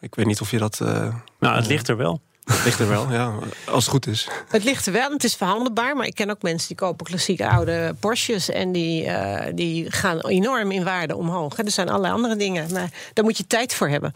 Ik 0.00 0.14
weet 0.14 0.26
niet 0.26 0.40
of 0.40 0.50
je 0.50 0.58
dat... 0.58 0.80
eh, 0.80 1.14
Nou, 1.38 1.56
het 1.56 1.66
ligt 1.66 1.88
er 1.88 1.96
wel. 1.96 2.20
Ligt 2.64 2.78
er 2.78 2.88
wel, 2.88 3.12
ja. 3.12 3.32
Als 3.66 3.84
het 3.84 3.92
goed 3.92 4.06
is. 4.06 4.28
Het 4.48 4.64
ligt 4.64 4.86
er 4.86 4.92
wel, 4.92 5.06
en 5.06 5.12
het 5.12 5.24
is 5.24 5.34
verhandelbaar. 5.34 5.96
Maar 5.96 6.06
ik 6.06 6.14
ken 6.14 6.30
ook 6.30 6.42
mensen 6.42 6.68
die 6.68 6.76
kopen 6.76 7.06
klassieke 7.06 7.48
oude 7.48 7.94
Porsches. 8.00 8.50
En 8.50 8.72
die, 8.72 9.04
eh, 9.04 9.52
die 9.54 9.90
gaan 9.90 10.20
enorm 10.20 10.70
in 10.70 10.84
waarde 10.84 11.16
omhoog. 11.16 11.58
Er 11.58 11.70
zijn 11.70 11.88
allerlei 11.88 12.12
andere 12.12 12.36
dingen. 12.36 12.72
Maar 12.72 12.90
daar 13.12 13.24
moet 13.24 13.36
je 13.36 13.46
tijd 13.46 13.74
voor 13.74 13.88
hebben. 13.88 14.12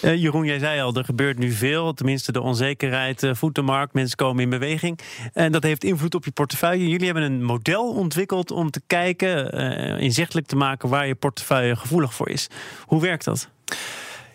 Eh, 0.00 0.22
Jeroen, 0.22 0.44
jij 0.44 0.58
zei 0.58 0.80
al, 0.80 0.94
er 0.94 1.04
gebeurt 1.04 1.38
nu 1.38 1.52
veel. 1.52 1.94
Tenminste, 1.94 2.32
de 2.32 2.40
onzekerheid 2.40 3.22
eh, 3.22 3.34
voedt 3.34 3.54
de 3.54 3.62
markt. 3.62 3.94
Mensen 3.94 4.16
komen 4.16 4.42
in 4.42 4.50
beweging. 4.50 4.98
En 5.32 5.52
dat 5.52 5.62
heeft 5.62 5.84
invloed 5.84 6.14
op 6.14 6.24
je 6.24 6.30
portefeuille. 6.30 6.88
Jullie 6.88 7.06
hebben 7.06 7.24
een 7.24 7.44
model 7.44 7.92
ontwikkeld 7.92 8.50
om 8.50 8.70
te 8.70 8.82
kijken, 8.86 9.52
eh, 9.52 10.02
inzichtelijk 10.02 10.46
te 10.46 10.56
maken 10.56 10.88
waar 10.88 11.06
je 11.06 11.14
portefeuille 11.14 11.76
gevoelig 11.76 12.14
voor 12.14 12.28
is. 12.28 12.46
Hoe 12.84 13.00
werkt 13.00 13.24
dat? 13.24 13.48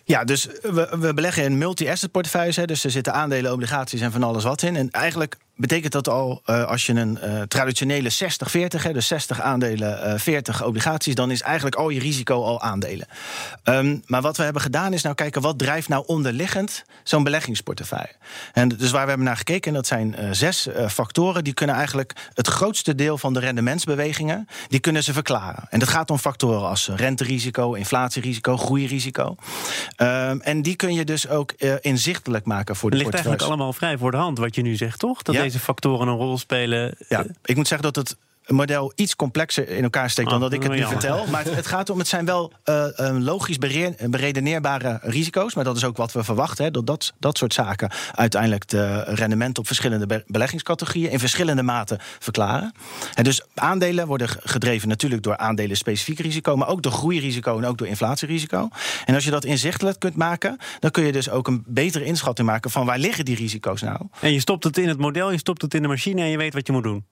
Ja, 0.08 0.24
dus 0.24 0.48
we, 0.62 0.96
we 1.00 1.14
beleggen 1.14 1.44
in 1.44 1.58
multi-asset 1.58 2.10
portefeuilles. 2.10 2.56
Dus 2.56 2.84
er 2.84 2.90
zitten 2.90 3.12
aandelen, 3.12 3.52
obligaties 3.52 4.00
en 4.00 4.12
van 4.12 4.22
alles 4.22 4.44
wat 4.44 4.62
in. 4.62 4.76
En 4.76 4.90
eigenlijk 4.90 5.36
betekent 5.56 5.92
dat 5.92 6.08
al, 6.08 6.42
uh, 6.46 6.64
als 6.64 6.86
je 6.86 6.92
een 6.92 7.18
uh, 7.24 7.42
traditionele 7.42 8.10
60-40, 8.12 8.92
dus 8.92 9.06
60 9.06 9.40
aandelen, 9.40 10.12
uh, 10.12 10.18
40 10.18 10.64
obligaties, 10.64 11.14
dan 11.14 11.30
is 11.30 11.42
eigenlijk 11.42 11.76
al 11.76 11.88
je 11.88 12.00
risico 12.00 12.44
al 12.44 12.60
aandelen. 12.60 13.06
Um, 13.64 14.02
maar 14.06 14.22
wat 14.22 14.36
we 14.36 14.42
hebben 14.42 14.62
gedaan 14.62 14.92
is 14.92 15.02
nou 15.02 15.14
kijken 15.14 15.42
wat 15.42 15.58
drijft 15.58 15.88
nou 15.88 16.04
onderliggend 16.06 16.84
zo'n 17.02 17.24
beleggingsportefeuille. 17.24 18.14
En 18.52 18.68
dus 18.68 18.90
waar 18.90 19.02
we 19.02 19.08
hebben 19.08 19.26
naar 19.26 19.36
gekeken, 19.36 19.68
en 19.68 19.76
dat 19.76 19.86
zijn 19.86 20.16
zes 20.30 20.68
factoren, 20.88 21.44
die 21.44 21.54
kunnen 21.54 21.76
eigenlijk 21.76 22.12
het 22.34 22.46
grootste 22.46 22.94
deel 22.94 23.18
van 23.18 23.32
de 23.32 23.40
rendementsbewegingen, 23.40 24.48
die 24.68 24.80
kunnen 24.80 25.04
ze 25.04 25.12
verklaren. 25.12 25.66
En 25.70 25.78
dat 25.78 25.88
gaat 25.88 26.10
om 26.10 26.18
factoren 26.18 26.68
als 26.68 26.88
renterisico, 26.88 27.72
inflatierisico, 27.72 28.56
groeirisico. 28.56 29.36
Um, 29.96 30.40
en 30.40 30.62
die 30.62 30.76
kun 30.76 30.94
je 30.94 31.04
dus 31.04 31.28
ook 31.28 31.52
inzichtelijk 31.80 32.44
maken 32.44 32.76
voor 32.76 32.90
de 32.90 32.96
Ligt 32.96 33.12
eigenlijk 33.12 33.42
allemaal 33.42 33.72
vrij 33.72 33.98
voor 33.98 34.10
de 34.10 34.16
hand 34.16 34.38
wat 34.38 34.54
je 34.54 34.62
nu 34.62 34.76
zegt, 34.76 34.98
toch? 34.98 35.22
Dat 35.22 35.34
Ja. 35.34 35.45
Deze 35.46 35.58
factoren 35.58 36.08
een 36.08 36.16
rol 36.16 36.38
spelen. 36.38 36.94
Ja, 37.08 37.24
ik 37.44 37.56
moet 37.56 37.68
zeggen 37.68 37.92
dat 37.92 37.96
het 37.96 38.16
model 38.46 38.92
iets 38.94 39.16
complexer 39.16 39.68
in 39.68 39.82
elkaar 39.82 40.10
steekt 40.10 40.28
dan 40.28 40.36
Oh, 40.38 40.42
dat 40.44 40.52
ik 40.52 40.62
het 40.62 40.72
nu 40.72 40.78
jammer. 40.78 41.00
vertel. 41.00 41.26
Maar 41.26 41.44
het, 41.44 41.54
het 41.54 41.66
gaat 41.66 41.90
om, 41.90 41.98
het 41.98 42.08
zijn 42.08 42.24
wel 42.24 42.52
eh, 42.64 42.98
eh, 43.08 43.16
logisch 43.18 43.58
bere- 43.58 43.94
beredeneerbare 44.08 44.98
risico's. 45.02 45.54
Maar 45.54 45.64
dat 45.64 45.76
is 45.76 45.84
ook 45.84 45.96
wat 45.96 46.12
we 46.12 46.24
verwachten. 46.24 46.64
Hè, 46.64 46.70
dat, 46.70 46.86
dat 46.86 47.12
dat 47.18 47.38
soort 47.38 47.54
zaken 47.54 47.90
uiteindelijk 48.14 48.68
de 48.68 49.02
rendement 49.06 49.58
op 49.58 49.66
verschillende 49.66 50.06
be- 50.06 50.24
beleggingscategorieën 50.26 51.10
in 51.10 51.18
verschillende 51.18 51.62
maten 51.62 51.98
verklaren. 52.18 52.72
En 53.14 53.24
dus 53.24 53.42
aandelen 53.54 54.06
worden 54.06 54.28
gedreven 54.28 54.88
natuurlijk 54.88 55.22
door 55.22 55.36
aandelen 55.36 55.76
specifiek 55.76 56.18
risico, 56.20 56.56
maar 56.56 56.68
ook 56.68 56.82
door 56.82 56.92
groeirisico 56.92 57.58
en 57.58 57.64
ook 57.64 57.78
door 57.78 57.86
inflatierisico. 57.86 58.68
En 59.04 59.14
als 59.14 59.24
je 59.24 59.30
dat 59.30 59.44
inzichtelijk 59.44 59.98
kunt 59.98 60.16
maken, 60.16 60.56
dan 60.80 60.90
kun 60.90 61.04
je 61.04 61.12
dus 61.12 61.30
ook 61.30 61.48
een 61.48 61.64
betere 61.66 62.04
inschatting 62.04 62.48
maken 62.48 62.70
van 62.70 62.86
waar 62.86 62.98
liggen 62.98 63.24
die 63.24 63.36
risico's 63.36 63.82
nou. 63.82 63.98
En 64.20 64.32
je 64.32 64.40
stopt 64.40 64.64
het 64.64 64.78
in 64.78 64.88
het 64.88 64.98
model, 64.98 65.30
je 65.30 65.38
stopt 65.38 65.62
het 65.62 65.74
in 65.74 65.82
de 65.82 65.88
machine 65.88 66.20
en 66.20 66.28
je 66.28 66.36
weet 66.36 66.54
wat 66.54 66.66
je 66.66 66.72
moet 66.72 66.82
doen. 66.82 67.04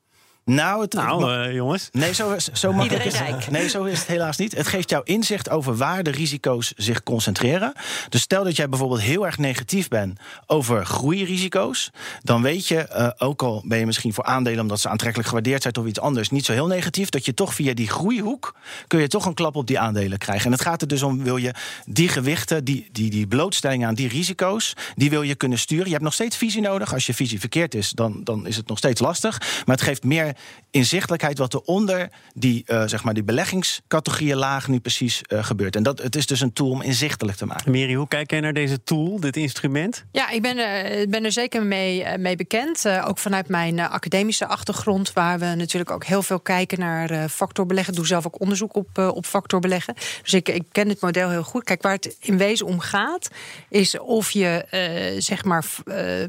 Nou, 0.45 0.83
het, 0.83 0.93
Nou, 0.93 1.33
eh, 1.45 1.55
jongens. 1.55 1.89
Nee, 1.93 2.15
zo, 2.15 2.33
is- 2.33 2.53
zo 2.53 2.73
makkelijk 2.73 3.05
is 3.05 3.19
het. 3.19 3.51
Nee, 3.51 3.69
zo 3.69 3.85
is 3.85 3.99
het 3.99 4.07
helaas 4.09 4.37
niet. 4.37 4.57
Het 4.57 4.67
geeft 4.67 4.91
jou 4.91 5.03
inzicht 5.05 5.51
over 5.51 5.77
waar 5.77 6.03
de 6.03 6.11
risico's 6.11 6.73
zich 6.77 7.03
concentreren. 7.03 7.73
Dus 8.09 8.21
stel 8.21 8.45
dat 8.45 8.57
jij 8.57 8.69
bijvoorbeeld 8.69 9.01
heel 9.01 9.27
erg 9.27 9.39
negatief 9.39 9.89
bent 9.89 10.19
over 10.47 10.87
groeirisico's, 10.87 11.91
dan 12.23 12.43
weet 12.43 12.69
je, 12.69 12.79
eh, 12.79 13.09
ook 13.19 13.43
al 13.43 13.63
ben 13.67 13.79
je 13.79 13.87
misschien 13.87 14.15
voor 14.15 14.25
aandelen 14.25 14.61
omdat 14.61 14.81
ze 14.81 14.89
aantrekkelijk 14.89 15.29
gewaardeerd 15.29 15.63
zijn 15.63 15.77
of 15.77 15.87
iets 15.87 16.01
anders, 16.01 16.31
niet 16.31 16.45
zo 16.45 16.53
heel 16.53 16.67
negatief, 16.67 17.09
dat 17.09 17.25
je 17.25 17.35
toch 17.35 17.55
via 17.55 17.75
die 17.75 17.89
groeihoek 17.89 18.55
kun 18.87 19.01
je 19.01 19.09
toch 19.09 19.27
een 19.27 19.35
klap 19.35 19.57
op 19.57 19.67
die 19.67 19.79
aandelen 19.79 20.19
krijgen. 20.19 20.47
En 20.47 20.53
het 20.53 20.61
gaat 20.63 20.81
er 20.83 20.89
dus 20.89 21.03
om, 21.03 21.23
wil 21.23 21.37
je 21.37 21.55
die 21.87 22.09
gewichten, 22.09 22.65
die, 22.65 22.89
die, 22.93 23.11
die 23.11 23.27
blootstelling 23.27 23.87
aan 23.87 23.95
die 23.95 24.09
risico's, 24.09 24.73
die 24.95 25.11
wil 25.11 25.23
je 25.23 25.35
kunnen 25.35 25.59
sturen. 25.59 25.85
Je 25.87 25.91
hebt 25.93 26.05
nog 26.05 26.13
steeds 26.15 26.37
visie 26.37 26.61
nodig. 26.61 26.93
Als 26.93 27.07
je 27.07 27.15
visie 27.15 27.41
verkeerd 27.41 27.75
is, 27.75 27.91
dan, 27.91 28.21
dan 28.25 28.47
is 28.47 28.57
het 28.57 28.69
nog 28.69 28.79
steeds 28.79 29.01
lastig. 29.01 29.39
Maar 29.39 29.77
het 29.77 29.85
geeft 29.85 30.05
meer 30.05 30.33
inzichtelijkheid 30.71 31.39
wat 31.39 31.53
er 31.53 31.61
onder 31.61 32.09
die, 32.35 32.63
eh, 32.67 32.83
zeg 32.87 33.05
maar 33.05 33.15
die 33.15 33.23
beleggingscategorieën 33.23 34.37
laag 34.37 34.69
nu 34.69 34.81
precies 34.81 35.23
eh, 35.23 35.45
gebeurt. 35.45 35.77
En 35.77 35.83
dat, 35.83 36.03
het 36.03 36.17
is 36.17 36.27
dus 36.27 36.41
een 36.41 36.53
tool 36.53 36.71
om 36.71 36.83
inzichtelijk 36.83 37.37
te 37.37 37.47
maken. 37.47 37.71
Mary, 37.73 37.95
hoe 37.95 38.09
kijk 38.09 38.31
jij 38.31 38.41
naar 38.41 38.53
deze 38.53 38.83
tool, 38.83 39.21
dit 39.21 39.37
instrument? 39.37 40.05
Ja, 40.13 40.31
ik 40.31 40.43
ben 40.43 40.59
er, 40.59 41.09
ben 41.09 41.25
er 41.25 41.33
zeker 41.33 41.63
mee, 41.63 42.03
eh, 42.03 42.19
mee 42.19 42.37
bekend. 42.37 42.85
Eh, 42.85 43.05
ook 43.09 43.19
vanuit 43.19 43.49
mijn 43.49 43.79
eh, 43.79 43.91
academische 43.91 44.47
achtergrond, 44.47 45.13
waar 45.13 45.39
we 45.39 45.47
natuurlijk 45.47 45.91
ook 45.91 46.05
heel 46.05 46.23
veel 46.23 46.41
kijken 46.41 46.79
naar 46.79 47.11
eh, 47.11 47.25
factorbeleggen. 47.31 47.93
Ik 47.93 47.99
doe 47.99 48.07
zelf 48.07 48.27
ook 48.27 48.41
onderzoek 48.41 48.75
op, 48.77 48.89
eh, 48.99 49.09
op 49.09 49.27
factorbeleggen. 49.27 49.95
Dus 50.23 50.35
ik, 50.35 50.49
ik 50.49 50.65
ken 50.73 50.89
het 50.89 51.01
model 51.01 51.31
heel 51.31 51.43
goed. 51.43 51.65
Kijk, 51.65 51.83
waar 51.83 51.93
het 51.93 52.17
in 52.21 52.39
wezen 52.39 52.67
om 52.67 52.81
gaat, 52.81 53.29
is 53.69 53.99
of 53.99 54.31
je 54.31 54.65
eh, 54.71 55.21
zeg 55.21 55.45
maar, 55.45 55.65
eh, 55.85 56.23
eh, 56.23 56.29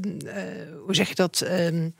hoe 0.85 0.95
zeg 0.95 1.07
je 1.07 1.15
dat? 1.15 1.41
Ehm, 1.41 1.79
nou 1.79 1.91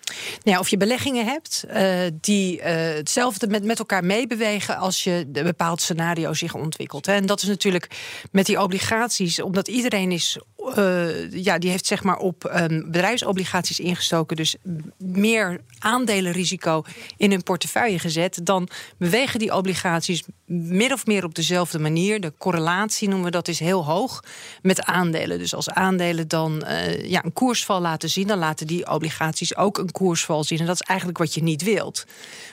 ja, 0.44 0.60
of 0.60 0.70
je 0.70 0.78
beleggingen 0.78 1.26
hebt 1.26 1.66
eh, 1.68 1.95
die 2.22 2.62
eh, 2.62 2.96
hetzelfde 2.96 3.48
met, 3.48 3.64
met 3.64 3.80
elkaar 3.80 4.04
meebewegen 4.04 4.78
als 4.78 5.04
je 5.04 5.28
een 5.34 5.44
bepaald 5.44 5.82
scenario 5.82 6.34
zich 6.34 6.54
ontwikkelt. 6.54 7.08
En 7.08 7.26
dat 7.26 7.42
is 7.42 7.48
natuurlijk 7.48 7.88
met 8.32 8.46
die 8.46 8.62
obligaties, 8.62 9.42
omdat 9.42 9.68
iedereen 9.68 10.12
is, 10.12 10.40
eh, 10.74 11.32
ja, 11.32 11.58
die 11.58 11.70
heeft 11.70 11.86
zeg 11.86 12.04
maar 12.04 12.18
op 12.18 12.46
ehm, 12.46 12.82
bedrijfsobligaties 12.86 13.80
ingestoken, 13.80 14.36
dus 14.36 14.56
meer 14.98 15.62
aandelenrisico 15.80 16.84
in 17.18 17.32
hun 17.32 17.44
portefeuille 17.44 18.00
gezet, 18.00 18.40
dan 18.44 18.68
bewegen 18.98 19.40
die 19.40 19.56
obligaties 19.56 20.24
min 20.46 20.94
of 20.94 21.06
meer 21.06 21.24
op 21.24 21.36
dezelfde 21.36 21.80
manier. 21.80 22.22
De 22.22 22.34
correlatie 22.38 23.08
noemen 23.08 23.26
we 23.26 23.32
dat 23.32 23.48
is 23.48 23.60
heel 23.60 23.86
hoog 23.86 24.24
met 24.62 24.84
aandelen. 24.84 25.38
Dus 25.40 25.56
als 25.56 25.70
aandelen 25.70 26.28
dan 26.28 26.64
eh, 26.64 27.10
ja, 27.10 27.24
een 27.24 27.34
koersval 27.34 27.82
laten 27.82 28.10
zien, 28.10 28.28
dan 28.28 28.38
laten 28.38 28.68
die 28.68 28.90
obligaties 28.90 29.56
ook 29.56 29.78
een 29.78 29.92
koersval 29.92 30.44
zien. 30.44 30.60
En 30.60 30.66
dat 30.66 30.82
is 30.82 30.88
eigenlijk 30.88 31.18
wat 31.18 31.34
je 31.34 31.44
niet 31.44 31.64
wilt. 31.64 32.06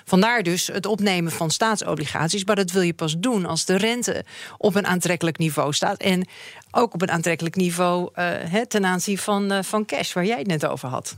Vandaar 0.04 0.42
dus 0.42 0.66
het 0.66 0.87
opnemen 0.87 1.33
van 1.33 1.50
staatsobligaties. 1.50 2.45
Maar 2.45 2.57
dat 2.57 2.71
wil 2.71 2.83
je 2.83 2.95
pas 2.95 3.14
doen 3.19 3.47
als 3.47 3.64
de 3.64 3.76
rente 3.76 4.25
op 4.59 4.75
een 4.75 4.87
aantrekkelijk 4.87 5.38
niveau 5.38 5.73
staat. 5.73 6.00
En 6.00 6.26
ook 6.73 6.95
op 6.95 7.02
een 7.02 7.11
aantrekkelijk 7.11 7.57
niveau 7.57 8.09
eh, 8.14 8.26
hè, 8.29 8.67
ten 8.67 8.85
aanzien 8.85 9.19
van, 9.19 9.52
eh, 9.52 9.62
van 9.62 9.85
cash, 9.85 10.12
waar 10.12 10.25
jij 10.25 10.38
het 10.38 10.47
net 10.47 10.67
over 10.67 10.88
had. 10.88 11.17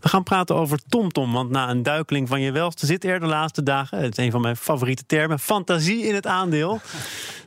We 0.00 0.08
gaan 0.08 0.22
praten 0.22 0.56
over 0.56 0.78
TomTom, 0.88 1.32
want 1.32 1.50
na 1.50 1.70
een 1.70 1.82
duikeling 1.82 2.28
van 2.28 2.40
je 2.40 2.52
welste 2.52 2.86
zit 2.86 3.04
er 3.04 3.20
de 3.20 3.26
laatste 3.26 3.62
dagen, 3.62 3.98
het 3.98 4.18
is 4.18 4.24
een 4.24 4.30
van 4.30 4.40
mijn 4.40 4.56
favoriete 4.56 5.06
termen, 5.06 5.38
fantasie 5.38 6.06
in 6.06 6.14
het 6.14 6.26
aandeel. 6.26 6.80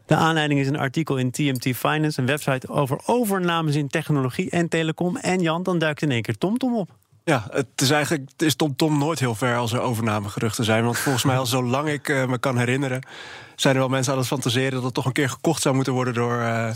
De 0.05 0.15
aanleiding 0.15 0.60
is 0.60 0.67
een 0.67 0.77
artikel 0.77 1.17
in 1.17 1.31
TMT 1.31 1.75
Finance, 1.75 2.19
een 2.19 2.27
website 2.27 2.69
over 2.69 3.00
overnames 3.05 3.75
in 3.75 3.88
technologie 3.88 4.50
en 4.50 4.69
telecom. 4.69 5.17
En 5.17 5.41
Jan, 5.41 5.63
dan 5.63 5.77
duikt 5.77 6.01
in 6.01 6.12
één 6.12 6.22
keer 6.22 6.38
TomTom 6.38 6.75
op. 6.75 6.89
Ja, 7.24 7.48
het 7.51 7.67
is 7.75 7.89
eigenlijk 7.89 8.29
het 8.31 8.41
is 8.41 8.55
TomTom 8.55 8.89
Tom 8.89 9.00
nooit 9.00 9.19
heel 9.19 9.36
ver 9.36 9.57
als 9.57 9.74
er 9.74 9.81
overnamegeruchten 9.81 10.65
zijn. 10.65 10.83
Want 10.83 10.98
volgens 10.98 11.24
mij 11.24 11.38
al 11.38 11.45
zolang 11.45 11.89
ik 11.89 12.10
eh, 12.10 12.25
me 12.25 12.38
kan 12.38 12.57
herinneren... 12.57 13.01
zijn 13.55 13.74
er 13.74 13.79
wel 13.79 13.89
mensen 13.89 14.13
aan 14.13 14.19
het 14.19 14.27
fantaseren 14.27 14.72
dat 14.72 14.83
het 14.83 14.93
toch 14.93 15.05
een 15.05 15.12
keer 15.12 15.29
gekocht 15.29 15.62
zou 15.62 15.75
moeten 15.75 15.93
worden 15.93 16.13
door... 16.13 16.39
eh, 16.39 16.72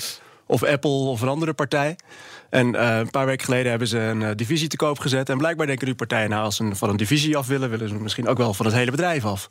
of 0.48 0.64
Apple 0.64 0.90
of 0.92 1.22
een 1.22 1.28
andere 1.28 1.54
partij. 1.54 1.96
En 2.50 2.76
eh, 2.76 2.98
een 2.98 3.10
paar 3.10 3.26
weken 3.26 3.46
geleden 3.46 3.70
hebben 3.70 3.88
ze 3.88 4.00
een 4.00 4.22
eh, 4.24 4.32
divisie 4.36 4.68
te 4.68 4.76
koop 4.76 5.00
gezet. 5.00 5.30
En 5.30 5.38
blijkbaar 5.38 5.66
denken 5.68 5.86
die 5.86 5.96
partijen, 5.96 6.30
nou, 6.30 6.44
als 6.44 6.56
ze 6.56 6.70
van 6.74 6.90
een 6.90 6.98
divisie 6.98 7.38
af 7.38 7.48
willen... 7.48 7.70
willen 7.70 7.90
ze 7.90 7.96
misschien 7.96 8.28
ook 8.28 8.38
wel 8.38 8.54
van 8.54 8.66
het 8.66 8.76
hele 8.76 8.92
bedrijf 8.92 9.26
af. 9.26 9.48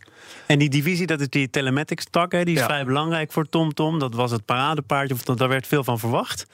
En 0.46 0.58
die 0.58 0.68
divisie, 0.68 1.06
dat 1.06 1.20
is 1.20 1.28
die 1.28 1.50
telematics 1.50 2.04
tak, 2.10 2.32
hè, 2.32 2.44
die 2.44 2.54
is 2.54 2.60
Ja. 2.60 2.66
vrij 2.66 2.84
belangrijk 2.84 3.32
voor 3.32 3.48
TomTom. 3.48 3.98
Dat 3.98 4.14
was 4.14 4.30
het 4.30 4.44
paradepaardje, 4.44 5.14
of 5.14 5.22
dat- 5.22 5.38
daar 5.38 5.48
werd 5.48 5.66
veel 5.66 5.84
van 5.84 5.98
verwacht. 5.98 6.46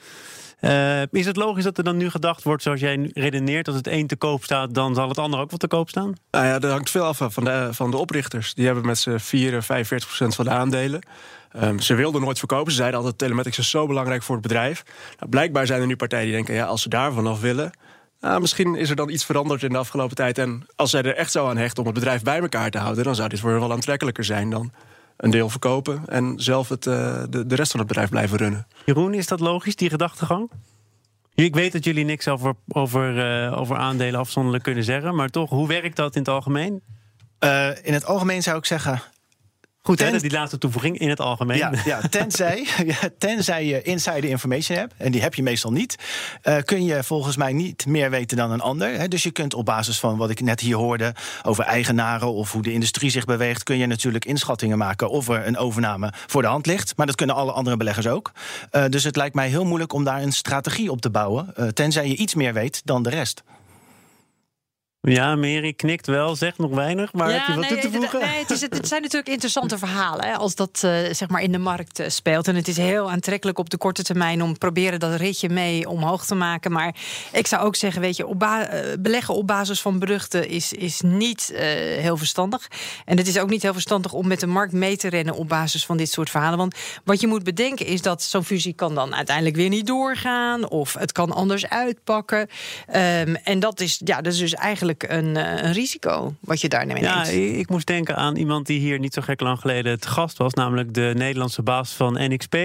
Eh, 0.63 1.01
is 1.11 1.25
het 1.25 1.35
logisch 1.35 1.63
dat 1.63 1.77
er 1.77 1.83
dan 1.83 1.97
nu 1.97 2.09
gedacht 2.09 2.43
wordt, 2.43 2.63
zoals 2.63 2.79
jij 2.79 3.11
redeneert, 3.13 3.67
als 3.67 3.75
het 3.75 3.87
een 3.87 4.07
te 4.07 4.15
koop 4.15 4.43
staat, 4.43 4.73
dan 4.73 4.95
zal 4.95 5.07
het 5.07 5.17
ander 5.17 5.39
ook 5.39 5.49
wel 5.49 5.59
te 5.59 5.67
koop 5.67 5.89
staan? 5.89 6.13
Nou 6.31 6.45
ja, 6.45 6.59
dat 6.59 6.71
hangt 6.71 6.89
veel 6.89 7.03
af 7.03 7.17
van 7.21 7.43
de, 7.43 7.67
van 7.71 7.91
de 7.91 7.97
oprichters. 7.97 8.53
Die 8.53 8.65
hebben 8.65 8.85
met 8.85 8.97
z'n 8.97 9.17
4, 9.17 9.63
45 9.63 10.07
procent 10.07 10.35
van 10.35 10.45
de 10.45 10.51
aandelen. 10.51 11.01
Ehm, 11.51 11.79
ze 11.79 11.95
wilden 11.95 12.21
nooit 12.21 12.39
verkopen. 12.39 12.71
Ze 12.71 12.77
zeiden 12.77 12.99
altijd: 12.99 13.17
telematics 13.17 13.57
is 13.57 13.69
zo 13.69 13.87
belangrijk 13.87 14.23
voor 14.23 14.35
het 14.35 14.47
bedrijf. 14.47 14.83
Nou, 15.19 15.29
blijkbaar 15.29 15.65
zijn 15.65 15.81
er 15.81 15.87
nu 15.87 15.95
partijen 15.95 16.25
die 16.25 16.35
denken: 16.35 16.53
ja, 16.53 16.65
als 16.65 16.81
ze 16.81 16.89
daarvan 16.89 17.27
af 17.27 17.41
willen. 17.41 17.71
Nou, 18.19 18.41
misschien 18.41 18.75
is 18.75 18.89
er 18.89 18.95
dan 18.95 19.09
iets 19.09 19.25
veranderd 19.25 19.63
in 19.63 19.69
de 19.69 19.77
afgelopen 19.77 20.15
tijd. 20.15 20.37
En 20.37 20.65
als 20.75 20.89
zij 20.89 21.01
er 21.01 21.15
echt 21.15 21.31
zo 21.31 21.49
aan 21.49 21.57
hechten 21.57 21.79
om 21.79 21.85
het 21.85 21.99
bedrijf 21.99 22.23
bij 22.23 22.39
elkaar 22.39 22.69
te 22.69 22.77
houden, 22.77 23.03
dan 23.03 23.15
zou 23.15 23.29
dit 23.29 23.39
voor 23.39 23.49
hen 23.49 23.59
wel 23.59 23.71
aantrekkelijker 23.71 24.23
zijn 24.23 24.49
dan 24.49 24.71
een 25.17 25.31
deel 25.31 25.49
verkopen 25.49 26.03
en 26.05 26.33
zelf 26.35 26.69
het, 26.69 26.87
eh, 26.87 27.23
de, 27.29 27.45
de 27.45 27.55
rest 27.55 27.71
van 27.71 27.79
het 27.79 27.87
bedrijf 27.87 28.09
blijven 28.09 28.37
runnen. 28.37 28.67
Jeroen, 28.85 29.13
is 29.13 29.27
dat 29.27 29.39
logisch, 29.39 29.75
die 29.75 29.89
gedachtegang? 29.89 30.51
Ik 31.35 31.55
weet 31.55 31.71
dat 31.71 31.83
jullie 31.83 32.05
niks 32.05 32.27
over, 32.27 32.53
over, 32.67 33.19
eh, 33.19 33.57
over 33.59 33.77
aandelen 33.77 34.19
afzonderlijk 34.19 34.63
kunnen 34.63 34.83
zeggen, 34.83 35.15
maar 35.15 35.29
toch, 35.29 35.49
hoe 35.49 35.67
werkt 35.67 35.95
dat 35.95 36.15
in 36.15 36.21
het 36.21 36.29
algemeen? 36.29 36.81
Eh, 37.39 37.69
in 37.81 37.93
het 37.93 38.05
algemeen 38.05 38.43
zou 38.43 38.57
ik 38.57 38.65
zeggen. 38.65 39.01
Goed, 39.85 39.97
Ten- 39.97 40.19
die 40.19 40.31
laatste 40.31 40.57
toevoeging 40.57 40.97
in 40.97 41.09
het 41.09 41.19
algemeen. 41.19 41.57
Ja, 41.57 41.71
ja 41.85 42.01
tenzij, 42.09 42.67
tenzij 43.17 43.65
je 43.65 43.81
insider 43.81 44.23
information 44.25 44.77
hebt, 44.77 44.93
en 44.97 45.11
die 45.11 45.21
heb 45.21 45.33
je 45.33 45.43
meestal 45.43 45.71
niet, 45.71 45.95
eh, 46.41 46.57
kun 46.65 46.85
je 46.85 47.03
volgens 47.03 47.37
mij 47.37 47.53
niet 47.53 47.85
meer 47.85 48.09
weten 48.09 48.37
dan 48.37 48.51
een 48.51 48.61
ander. 48.61 48.99
Hè. 48.99 49.07
Dus 49.07 49.23
je 49.23 49.31
kunt 49.31 49.53
op 49.53 49.65
basis 49.65 49.99
van 49.99 50.17
wat 50.17 50.29
ik 50.29 50.41
net 50.41 50.59
hier 50.59 50.75
hoorde 50.75 51.13
over 51.43 51.63
eigenaren 51.63 52.33
of 52.33 52.51
hoe 52.51 52.61
de 52.61 52.73
industrie 52.73 53.09
zich 53.09 53.25
beweegt, 53.25 53.63
kun 53.63 53.77
je 53.77 53.85
natuurlijk 53.85 54.25
inschattingen 54.25 54.77
maken 54.77 55.09
of 55.09 55.29
er 55.29 55.47
een 55.47 55.57
overname 55.57 56.13
voor 56.27 56.41
de 56.41 56.47
hand 56.47 56.65
ligt. 56.65 56.97
Maar 56.97 57.05
dat 57.05 57.15
kunnen 57.15 57.35
alle 57.35 57.51
andere 57.51 57.77
beleggers 57.77 58.07
ook. 58.07 58.31
Eh, 58.71 58.83
dus 58.89 59.03
het 59.03 59.15
lijkt 59.15 59.35
mij 59.35 59.47
heel 59.47 59.65
moeilijk 59.65 59.93
om 59.93 60.03
daar 60.03 60.21
een 60.21 60.33
strategie 60.33 60.91
op 60.91 61.01
te 61.01 61.09
bouwen, 61.09 61.55
eh, 61.55 61.67
tenzij 61.67 62.07
je 62.07 62.15
iets 62.15 62.35
meer 62.35 62.53
weet 62.53 62.81
dan 62.83 63.03
de 63.03 63.09
rest. 63.09 63.43
Ja, 65.09 65.35
Mary 65.35 65.73
knikt 65.73 66.07
wel, 66.07 66.35
zegt 66.35 66.57
nog 66.57 66.71
weinig, 66.71 67.13
maar 67.13 67.31
heb 67.31 67.47
je 67.47 67.55
wat 67.55 67.67
toe 67.67 67.77
te 67.77 67.91
voegen? 67.91 68.19
Nee, 68.19 68.39
het, 68.39 68.51
is, 68.51 68.61
het 68.61 68.87
zijn 68.87 69.01
natuurlijk 69.01 69.29
interessante 69.29 69.77
verhalen 69.77 70.25
hè, 70.25 70.33
als 70.33 70.55
dat 70.55 70.81
uh, 70.85 70.91
zeg 71.11 71.29
maar 71.29 71.41
in 71.41 71.51
de 71.51 71.57
markt 71.57 71.99
uh, 71.99 72.09
speelt. 72.09 72.47
En 72.47 72.55
het 72.55 72.67
is 72.67 72.77
heel 72.77 73.11
aantrekkelijk 73.11 73.59
op 73.59 73.69
de 73.69 73.77
korte 73.77 74.03
termijn 74.03 74.41
om 74.43 74.57
proberen 74.57 74.99
dat 74.99 75.15
ritje 75.15 75.49
mee 75.49 75.89
omhoog 75.89 76.25
te 76.25 76.35
maken. 76.35 76.71
Maar 76.71 76.95
ik 77.31 77.47
zou 77.47 77.65
ook 77.65 77.75
zeggen, 77.75 78.01
weet 78.01 78.17
je, 78.17 78.27
op 78.27 78.43
uh, 78.43 78.61
beleggen 78.99 79.35
op 79.35 79.47
basis 79.47 79.81
van 79.81 79.99
beruchten 79.99 80.49
is, 80.49 80.73
is 80.73 81.01
niet 81.01 81.53
heel 81.97 82.17
verstandig. 82.17 82.67
En 83.05 83.17
het 83.17 83.27
is 83.27 83.39
ook 83.39 83.49
niet 83.49 83.61
heel 83.61 83.73
verstandig 83.73 84.13
om 84.13 84.27
met 84.27 84.39
de 84.39 84.47
markt 84.47 84.73
mee 84.73 84.97
te 84.97 85.07
rennen 85.07 85.35
op 85.35 85.49
basis 85.49 85.85
van 85.85 85.97
dit 85.97 86.11
soort 86.11 86.29
verhalen. 86.29 86.57
Want 86.57 86.75
wat 87.03 87.21
je 87.21 87.27
moet 87.27 87.43
bedenken 87.43 87.85
is 87.85 88.01
dat 88.01 88.23
zo'n 88.23 88.43
fusie 88.43 88.73
kan 88.73 88.95
dan 88.95 89.15
uiteindelijk 89.15 89.55
weer 89.55 89.69
niet 89.69 89.87
doorgaan. 89.87 90.69
Of 90.69 90.93
het 90.93 91.11
kan 91.11 91.31
anders 91.31 91.67
uitpakken. 91.67 92.39
Um, 92.39 93.35
en 93.35 93.59
dat 93.59 93.79
is, 93.79 94.01
ja, 94.05 94.21
dat 94.21 94.33
is 94.33 94.39
dus 94.39 94.53
eigenlijk 94.53 94.91
een, 95.01 95.35
een, 95.35 95.73
risico 95.73 96.35
wat 96.39 96.61
je 96.61 96.69
daar 96.69 96.85
neemt. 96.85 96.99
Ja, 96.99 97.25
ik 97.25 97.69
moest 97.69 97.87
denken 97.87 98.15
aan 98.15 98.35
iemand 98.35 98.65
die 98.65 98.79
hier 98.79 98.99
niet 98.99 99.13
zo 99.13 99.21
gek 99.21 99.39
lang 99.39 99.59
geleden 99.59 99.99
te 99.99 100.07
gast 100.07 100.37
was, 100.37 100.53
namelijk 100.53 100.93
de 100.93 101.13
Nederlandse 101.15 101.61
baas 101.61 101.93
van 101.93 102.13
NXP, 102.19 102.57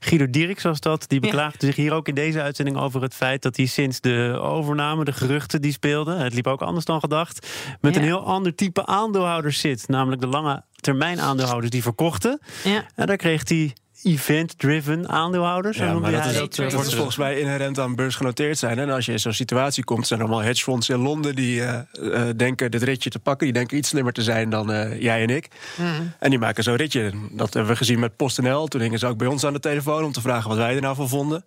Guido 0.00 0.30
Dierks 0.30 0.62
was 0.62 0.80
dat. 0.80 1.04
Die 1.08 1.20
beklaagde 1.20 1.66
zich 1.66 1.76
hier 1.76 1.92
ook 1.92 2.08
in 2.08 2.14
deze 2.14 2.42
uitzending 2.42 2.76
over 2.76 3.02
het 3.02 3.14
feit 3.14 3.42
dat 3.42 3.56
hij 3.56 3.66
sinds 3.66 4.00
de 4.00 4.38
overname, 4.40 5.04
de 5.04 5.12
geruchten 5.12 5.62
die 5.62 5.72
speelden, 5.72 6.18
het 6.18 6.34
liep 6.34 6.46
ook 6.46 6.62
anders 6.62 6.84
dan 6.84 7.00
gedacht, 7.00 7.46
met 7.80 7.94
ja. 7.94 8.00
een 8.00 8.06
heel 8.06 8.24
ander 8.24 8.54
type 8.54 8.86
aandeelhouders 8.86 9.60
zit, 9.60 9.88
namelijk 9.88 10.20
de 10.20 10.26
lange 10.26 10.62
termijn 10.76 11.20
aandeelhouders 11.20 11.70
die 11.70 11.82
verkochten. 11.82 12.40
Ja. 12.64 12.84
En 12.94 13.06
daar 13.06 13.16
kreeg 13.16 13.48
hij 13.48 13.74
event-driven 14.02 15.08
aandeelhouders. 15.08 15.76
Ja, 15.76 15.98
maar 15.98 16.12
dat, 16.12 16.24
is, 16.24 16.34
dat, 16.34 16.70
dat 16.70 16.86
is 16.86 16.94
volgens 16.94 17.16
mij 17.16 17.40
inherent 17.40 17.78
aan 17.78 17.94
beursgenoteerd 17.94 18.58
zijn. 18.58 18.78
En 18.78 18.90
als 18.90 19.06
je 19.06 19.12
in 19.12 19.20
zo'n 19.20 19.32
situatie 19.32 19.84
komt, 19.84 20.06
zijn 20.06 20.20
er 20.20 20.26
allemaal 20.26 20.44
hedgefonds 20.44 20.88
in 20.88 20.98
Londen 20.98 21.34
die 21.34 21.60
uh, 21.60 21.78
uh, 22.00 22.22
denken 22.36 22.70
dit 22.70 22.82
ritje 22.82 23.10
te 23.10 23.18
pakken. 23.18 23.46
Die 23.46 23.54
denken 23.56 23.76
iets 23.76 23.88
slimmer 23.88 24.12
te 24.12 24.22
zijn 24.22 24.50
dan 24.50 24.70
uh, 24.70 25.00
jij 25.00 25.22
en 25.22 25.36
ik. 25.36 25.48
Mm. 25.76 26.12
En 26.18 26.30
die 26.30 26.38
maken 26.38 26.62
zo'n 26.62 26.76
ritje. 26.76 27.12
Dat 27.30 27.54
hebben 27.54 27.72
we 27.72 27.78
gezien 27.78 27.98
met 27.98 28.16
PostNL. 28.16 28.66
Toen 28.66 28.80
hingen 28.80 28.98
ze 28.98 29.06
ook 29.06 29.18
bij 29.18 29.26
ons 29.26 29.44
aan 29.44 29.52
de 29.52 29.60
telefoon 29.60 30.04
om 30.04 30.12
te 30.12 30.20
vragen 30.20 30.48
wat 30.48 30.58
wij 30.58 30.74
er 30.74 30.80
nou 30.80 30.96
van 30.96 31.08
vonden. 31.08 31.44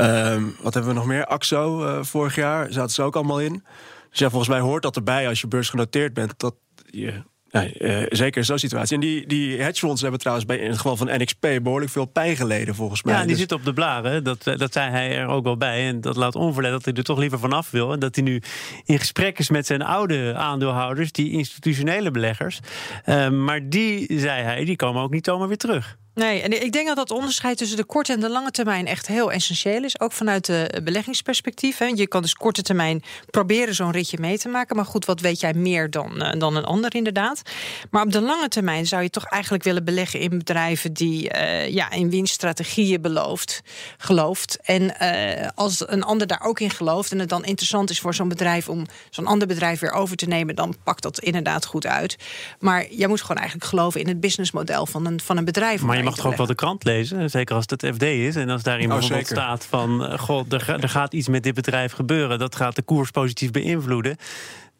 Um, 0.00 0.56
wat 0.60 0.74
hebben 0.74 0.92
we 0.92 0.98
nog 0.98 1.06
meer? 1.06 1.26
AXO 1.26 2.02
vorig 2.02 2.34
jaar 2.34 2.72
zaten 2.72 2.94
ze 2.94 3.02
ook 3.02 3.16
allemaal 3.16 3.40
in. 3.40 3.64
Dus 4.10 4.18
ja, 4.18 4.28
volgens 4.28 4.50
mij 4.50 4.60
hoort 4.60 4.82
dat 4.82 4.96
erbij 4.96 5.28
als 5.28 5.40
je 5.40 5.46
beursgenoteerd 5.46 6.14
bent. 6.14 6.34
Dat 6.36 6.54
je 6.90 7.22
Nee, 7.50 7.74
uh, 7.78 8.06
zeker 8.08 8.36
in 8.36 8.44
zo'n 8.44 8.58
situatie. 8.58 8.94
En 8.94 9.00
die, 9.00 9.26
die 9.26 9.60
hedgefonds 9.60 10.00
hebben 10.02 10.20
trouwens 10.20 10.46
bij, 10.46 10.58
in 10.58 10.68
het 10.68 10.76
geval 10.76 10.96
van 10.96 11.06
NXP 11.06 11.40
behoorlijk 11.62 11.92
veel 11.92 12.04
pijn 12.04 12.36
geleden, 12.36 12.74
volgens 12.74 13.02
mij. 13.02 13.14
Ja, 13.14 13.20
die 13.20 13.28
Dus- 13.28 13.38
zit 13.38 13.52
op 13.52 13.64
de 13.64 13.72
blaren. 13.72 14.24
Dat, 14.24 14.44
dat 14.44 14.72
zei 14.72 14.90
hij 14.90 15.16
er 15.16 15.26
ook 15.26 15.44
wel 15.44 15.56
bij. 15.56 15.88
En 15.88 16.00
dat 16.00 16.16
laat 16.16 16.34
onverlet 16.34 16.70
dat 16.70 16.84
hij 16.84 16.94
er 16.94 17.04
toch 17.04 17.18
liever 17.18 17.38
vanaf 17.38 17.70
wil. 17.70 17.92
En 17.92 17.98
dat 17.98 18.14
hij 18.14 18.24
nu 18.24 18.42
in 18.84 18.98
gesprek 18.98 19.38
is 19.38 19.50
met 19.50 19.66
zijn 19.66 19.82
oude 19.82 20.34
aandeelhouders, 20.34 21.12
die 21.12 21.30
institutionele 21.30 22.10
beleggers. 22.10 22.60
Uh, 23.06 23.28
maar 23.28 23.68
die, 23.68 24.18
zei 24.20 24.42
hij, 24.42 24.64
die 24.64 24.76
komen 24.76 25.02
ook 25.02 25.12
niet 25.12 25.24
zomaar 25.24 25.48
weer 25.48 25.56
terug. 25.56 25.96
Nee, 26.16 26.42
en 26.42 26.62
ik 26.62 26.72
denk 26.72 26.86
dat 26.86 26.96
dat 26.96 27.10
onderscheid 27.10 27.58
tussen 27.58 27.76
de 27.76 27.84
korte 27.84 28.12
en 28.12 28.20
de 28.20 28.28
lange 28.28 28.50
termijn 28.50 28.86
echt 28.86 29.06
heel 29.06 29.32
essentieel 29.32 29.84
is. 29.84 30.00
Ook 30.00 30.12
vanuit 30.12 30.46
de 30.46 30.80
beleggingsperspectief. 30.84 31.78
Hè. 31.78 31.84
Je 31.84 32.06
kan 32.06 32.22
dus 32.22 32.34
korte 32.34 32.62
termijn 32.62 33.02
proberen 33.30 33.74
zo'n 33.74 33.90
ritje 33.90 34.18
mee 34.20 34.38
te 34.38 34.48
maken. 34.48 34.76
Maar 34.76 34.84
goed, 34.84 35.04
wat 35.04 35.20
weet 35.20 35.40
jij 35.40 35.54
meer 35.54 35.90
dan, 35.90 36.22
uh, 36.22 36.30
dan 36.38 36.56
een 36.56 36.64
ander 36.64 36.94
inderdaad. 36.94 37.42
Maar 37.90 38.02
op 38.02 38.12
de 38.12 38.20
lange 38.20 38.48
termijn 38.48 38.86
zou 38.86 39.02
je 39.02 39.10
toch 39.10 39.24
eigenlijk 39.24 39.64
willen 39.64 39.84
beleggen 39.84 40.20
in 40.20 40.38
bedrijven 40.38 40.92
die 40.92 41.34
uh, 41.34 41.68
ja, 41.68 41.90
in 41.90 42.10
winststrategieën 42.10 43.00
belooft, 43.00 43.62
gelooft. 43.96 44.58
En 44.62 44.82
uh, 44.82 45.48
als 45.54 45.88
een 45.88 46.02
ander 46.02 46.26
daar 46.26 46.42
ook 46.42 46.60
in 46.60 46.70
gelooft 46.70 47.12
en 47.12 47.18
het 47.18 47.28
dan 47.28 47.44
interessant 47.44 47.90
is 47.90 48.00
voor 48.00 48.14
zo'n 48.14 48.28
bedrijf 48.28 48.68
om 48.68 48.86
zo'n 49.10 49.26
ander 49.26 49.48
bedrijf 49.48 49.80
weer 49.80 49.92
over 49.92 50.16
te 50.16 50.26
nemen, 50.26 50.54
dan 50.54 50.76
pakt 50.84 51.02
dat 51.02 51.18
inderdaad 51.18 51.64
goed 51.66 51.86
uit. 51.86 52.16
Maar 52.58 52.86
jij 52.90 53.08
moet 53.08 53.20
gewoon 53.20 53.36
eigenlijk 53.36 53.68
geloven 53.70 54.00
in 54.00 54.08
het 54.08 54.20
businessmodel 54.20 54.86
van 54.86 55.06
een, 55.06 55.20
van 55.20 55.36
een 55.36 55.44
bedrijf. 55.44 55.82
Maar 55.82 56.04
mag 56.06 56.16
toch 56.16 56.26
ook 56.26 56.36
wel 56.36 56.46
de 56.46 56.54
krant 56.54 56.84
lezen, 56.84 57.30
zeker 57.30 57.54
als 57.54 57.64
het 57.68 57.80
het 57.80 57.94
FD 57.94 58.02
is. 58.02 58.36
En 58.36 58.48
als 58.50 58.62
daarin 58.62 58.84
Oh, 58.86 58.90
bijvoorbeeld 58.92 59.26
zeker. 59.26 59.42
staat 59.42 59.64
van... 59.64 60.12
uh, 60.12 60.18
god, 60.18 60.52
er, 60.52 60.60
ga- 60.60 60.78
er 60.78 60.88
gaat 60.88 61.12
iets 61.14 61.28
met 61.28 61.42
dit 61.42 61.54
bedrijf 61.54 61.92
gebeuren... 61.92 62.38
dat 62.38 62.56
gaat 62.56 62.76
de 62.76 62.82
koers 62.82 63.10
positief 63.10 63.50
beïnvloeden. 63.50 64.16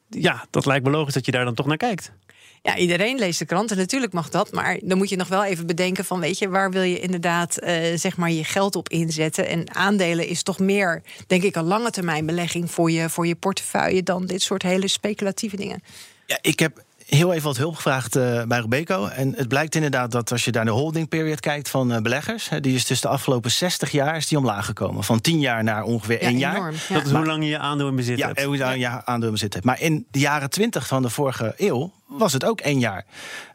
Ja, 0.09 0.45
dat 0.51 0.67
lijkt 0.67 0.85
me 0.85 0.91
logisch 0.91 1.15
dat 1.15 1.27
je 1.27 1.33
daar 1.33 1.45
dan 1.45 1.55
toch 1.55 1.67
naar 1.67 1.77
kijkt. 1.77 2.13
Ja, 2.63 2.77
iedereen 2.77 3.19
leest 3.19 3.39
de 3.39 3.45
krant 3.45 3.71
en 3.71 3.77
natuurlijk 3.77 4.13
mag 4.13 4.29
dat. 4.29 4.53
Maar 4.53 4.79
dan 4.83 4.99
moet 4.99 5.09
je 5.09 5.17
nog 5.17 5.29
wel 5.29 5.45
even 5.45 5.67
bedenken 5.67 6.05
van... 6.05 6.21
weet 6.21 6.39
je, 6.39 6.49
waar 6.49 6.71
wil 6.71 6.83
je 6.83 7.01
inderdaad 7.01 7.63
uh, 7.63 7.71
zeg 7.95 8.17
maar 8.17 8.31
je 8.31 8.45
geld 8.45 8.77
op 8.77 8.89
inzetten? 8.89 9.49
En 9.49 9.75
aandelen 9.75 10.27
is 10.29 10.43
toch 10.43 10.59
meer, 10.59 11.03
denk 11.27 11.43
ik, 11.43 11.57
een 11.57 11.65
lange 11.65 11.91
termijn 11.91 12.27
belegging... 12.27 12.71
voor 12.71 12.91
je, 12.91 13.09
voor 13.09 13.27
je 13.27 13.35
portefeuille 13.35 14.03
dan 14.03 14.27
dit 14.27 14.43
soort 14.43 14.63
hele 14.63 14.89
speculatieve 14.89 15.57
dingen. 15.57 15.83
Ja, 16.27 16.39
ik 16.41 16.59
heb 16.59 16.85
heel 17.07 17.33
even 17.33 17.45
wat 17.45 17.57
hulp 17.57 17.75
gevraagd 17.75 18.17
uh, 18.17 18.43
bij 18.43 18.59
Robeco. 18.59 19.07
En 19.07 19.35
het 19.37 19.49
blijkt 19.49 19.75
inderdaad 19.75 20.11
dat 20.11 20.33
als 20.33 20.45
je 20.45 20.51
naar 20.51 20.65
de 20.65 20.71
holding 20.71 21.09
period 21.09 21.41
kijkt 21.41 21.69
van 21.69 21.93
uh, 21.93 21.99
beleggers, 22.01 22.49
hè, 22.49 22.61
die 22.61 22.75
is 22.75 22.85
tussen 22.85 23.09
de 23.09 23.15
afgelopen 23.15 23.51
60 23.51 23.91
jaar 23.91 24.17
is 24.17 24.27
die 24.27 24.39
omlaag 24.39 24.67
gekomen. 24.67 25.05
Van 25.05 25.21
10 25.21 25.41
jaar 25.41 25.65
naar 25.65 25.83
ongeveer 25.83 26.21
Ja, 26.23 26.29
1 26.29 26.39
jaar. 26.39 26.55
enorm. 26.57 26.75
Ja. 26.89 26.95
Dat 26.95 27.05
is 27.07 27.11
Maar- 27.13 27.21
hoe 27.21 27.31
lang 27.31 27.43
je 27.43 27.49
je 27.49 27.59
aandeel 27.59 27.89
in 27.89 27.97
bezit 27.97 28.19
Ja, 28.19 28.27
hebt. 28.27 28.43
hoe 28.43 28.57
lang 28.59 28.79
je 28.79 29.05
aandeel 29.05 29.27
in 29.29 29.35
bezit 29.35 29.53
hebt. 29.53 29.65
Maar 29.65 29.81
in 29.81 30.07
de 30.11 30.19
jaren 30.19 30.51
20 30.51 30.87
van 30.87 31.03
de 31.03 31.11
vorige 31.11 31.55
eeuw 31.57 31.93
was 32.07 32.33
het 32.33 32.45
ook 32.45 32.61
één 32.61 32.79
jaar. 32.79 33.05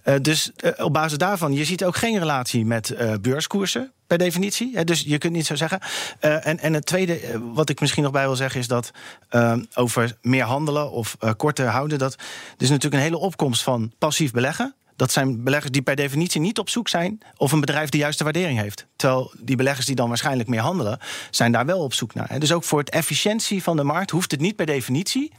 Uh, 0.06 0.16
dus 0.22 0.52
uh, 0.64 0.72
op 0.86 0.94
basis 0.94 1.18
daarvan, 1.18 1.54
je 1.54 1.66
ziet 1.66 1.84
ook 1.86 1.96
geen 1.96 2.20
relatie 2.20 2.66
met 2.66 2.90
uh, 2.90 3.14
beurskoersen. 3.22 3.92
Per 4.12 4.20
definitie. 4.20 4.84
Dus 4.84 5.02
je 5.02 5.18
kunt 5.18 5.34
niet 5.34 5.46
zo 5.46 5.56
zeggen. 5.56 5.80
Uh, 6.22 6.48
en, 6.48 6.60
en 6.60 6.74
het 6.74 6.86
tweede, 6.86 7.22
uh, 7.22 7.38
wat 7.54 7.70
ik 7.70 7.80
misschien 7.80 8.04
nog 8.04 8.12
bij 8.12 8.26
wil 8.26 8.36
zeggen, 8.36 8.60
is 8.60 8.68
dat 8.68 8.92
uh, 9.32 9.58
over 9.74 10.18
meer 10.22 10.44
handelen 10.44 10.92
of 10.92 11.18
uh, 11.20 11.32
korter 11.38 11.68
houden. 11.68 12.00
Dat 12.00 12.16
is 12.58 12.70
natuurlijk 12.70 12.96
een 12.96 13.08
hele 13.08 13.18
opkomst 13.18 13.64
van 13.64 13.92
passief 13.98 14.32
beleggen. 14.32 14.76
Dat 14.96 15.12
zijn 15.12 15.44
beleggers 15.44 15.72
die 15.72 15.82
per 15.82 15.96
definitie 15.96 16.42
niet 16.42 16.60
op 16.60 16.70
zoek 16.70 16.90
zijn 16.90 17.20
of 17.38 17.52
een 17.52 17.60
bedrijf 17.60 17.90
de 17.90 17.98
juiste 17.98 18.24
waardering 18.24 18.60
heeft. 18.60 18.86
Terwijl 18.96 19.34
die 19.40 19.56
beleggers 19.56 19.86
die 19.86 19.96
dan 19.96 20.08
waarschijnlijk 20.08 20.50
meer 20.50 20.62
handelen, 20.62 21.00
zijn 21.30 21.52
daar 21.52 21.66
wel 21.66 21.80
op 21.80 21.94
zoek 21.94 22.14
naar. 22.14 22.40
Dus 22.40 22.52
ook 22.52 22.64
voor 22.64 22.80
het 22.80 22.90
efficiëntie 22.90 23.64
van 23.64 23.78
de 23.78 23.84
markt 23.84 24.12
hoeft 24.12 24.32
het 24.32 24.40
niet 24.40 24.56
per 24.56 24.66
definitie 24.66 25.32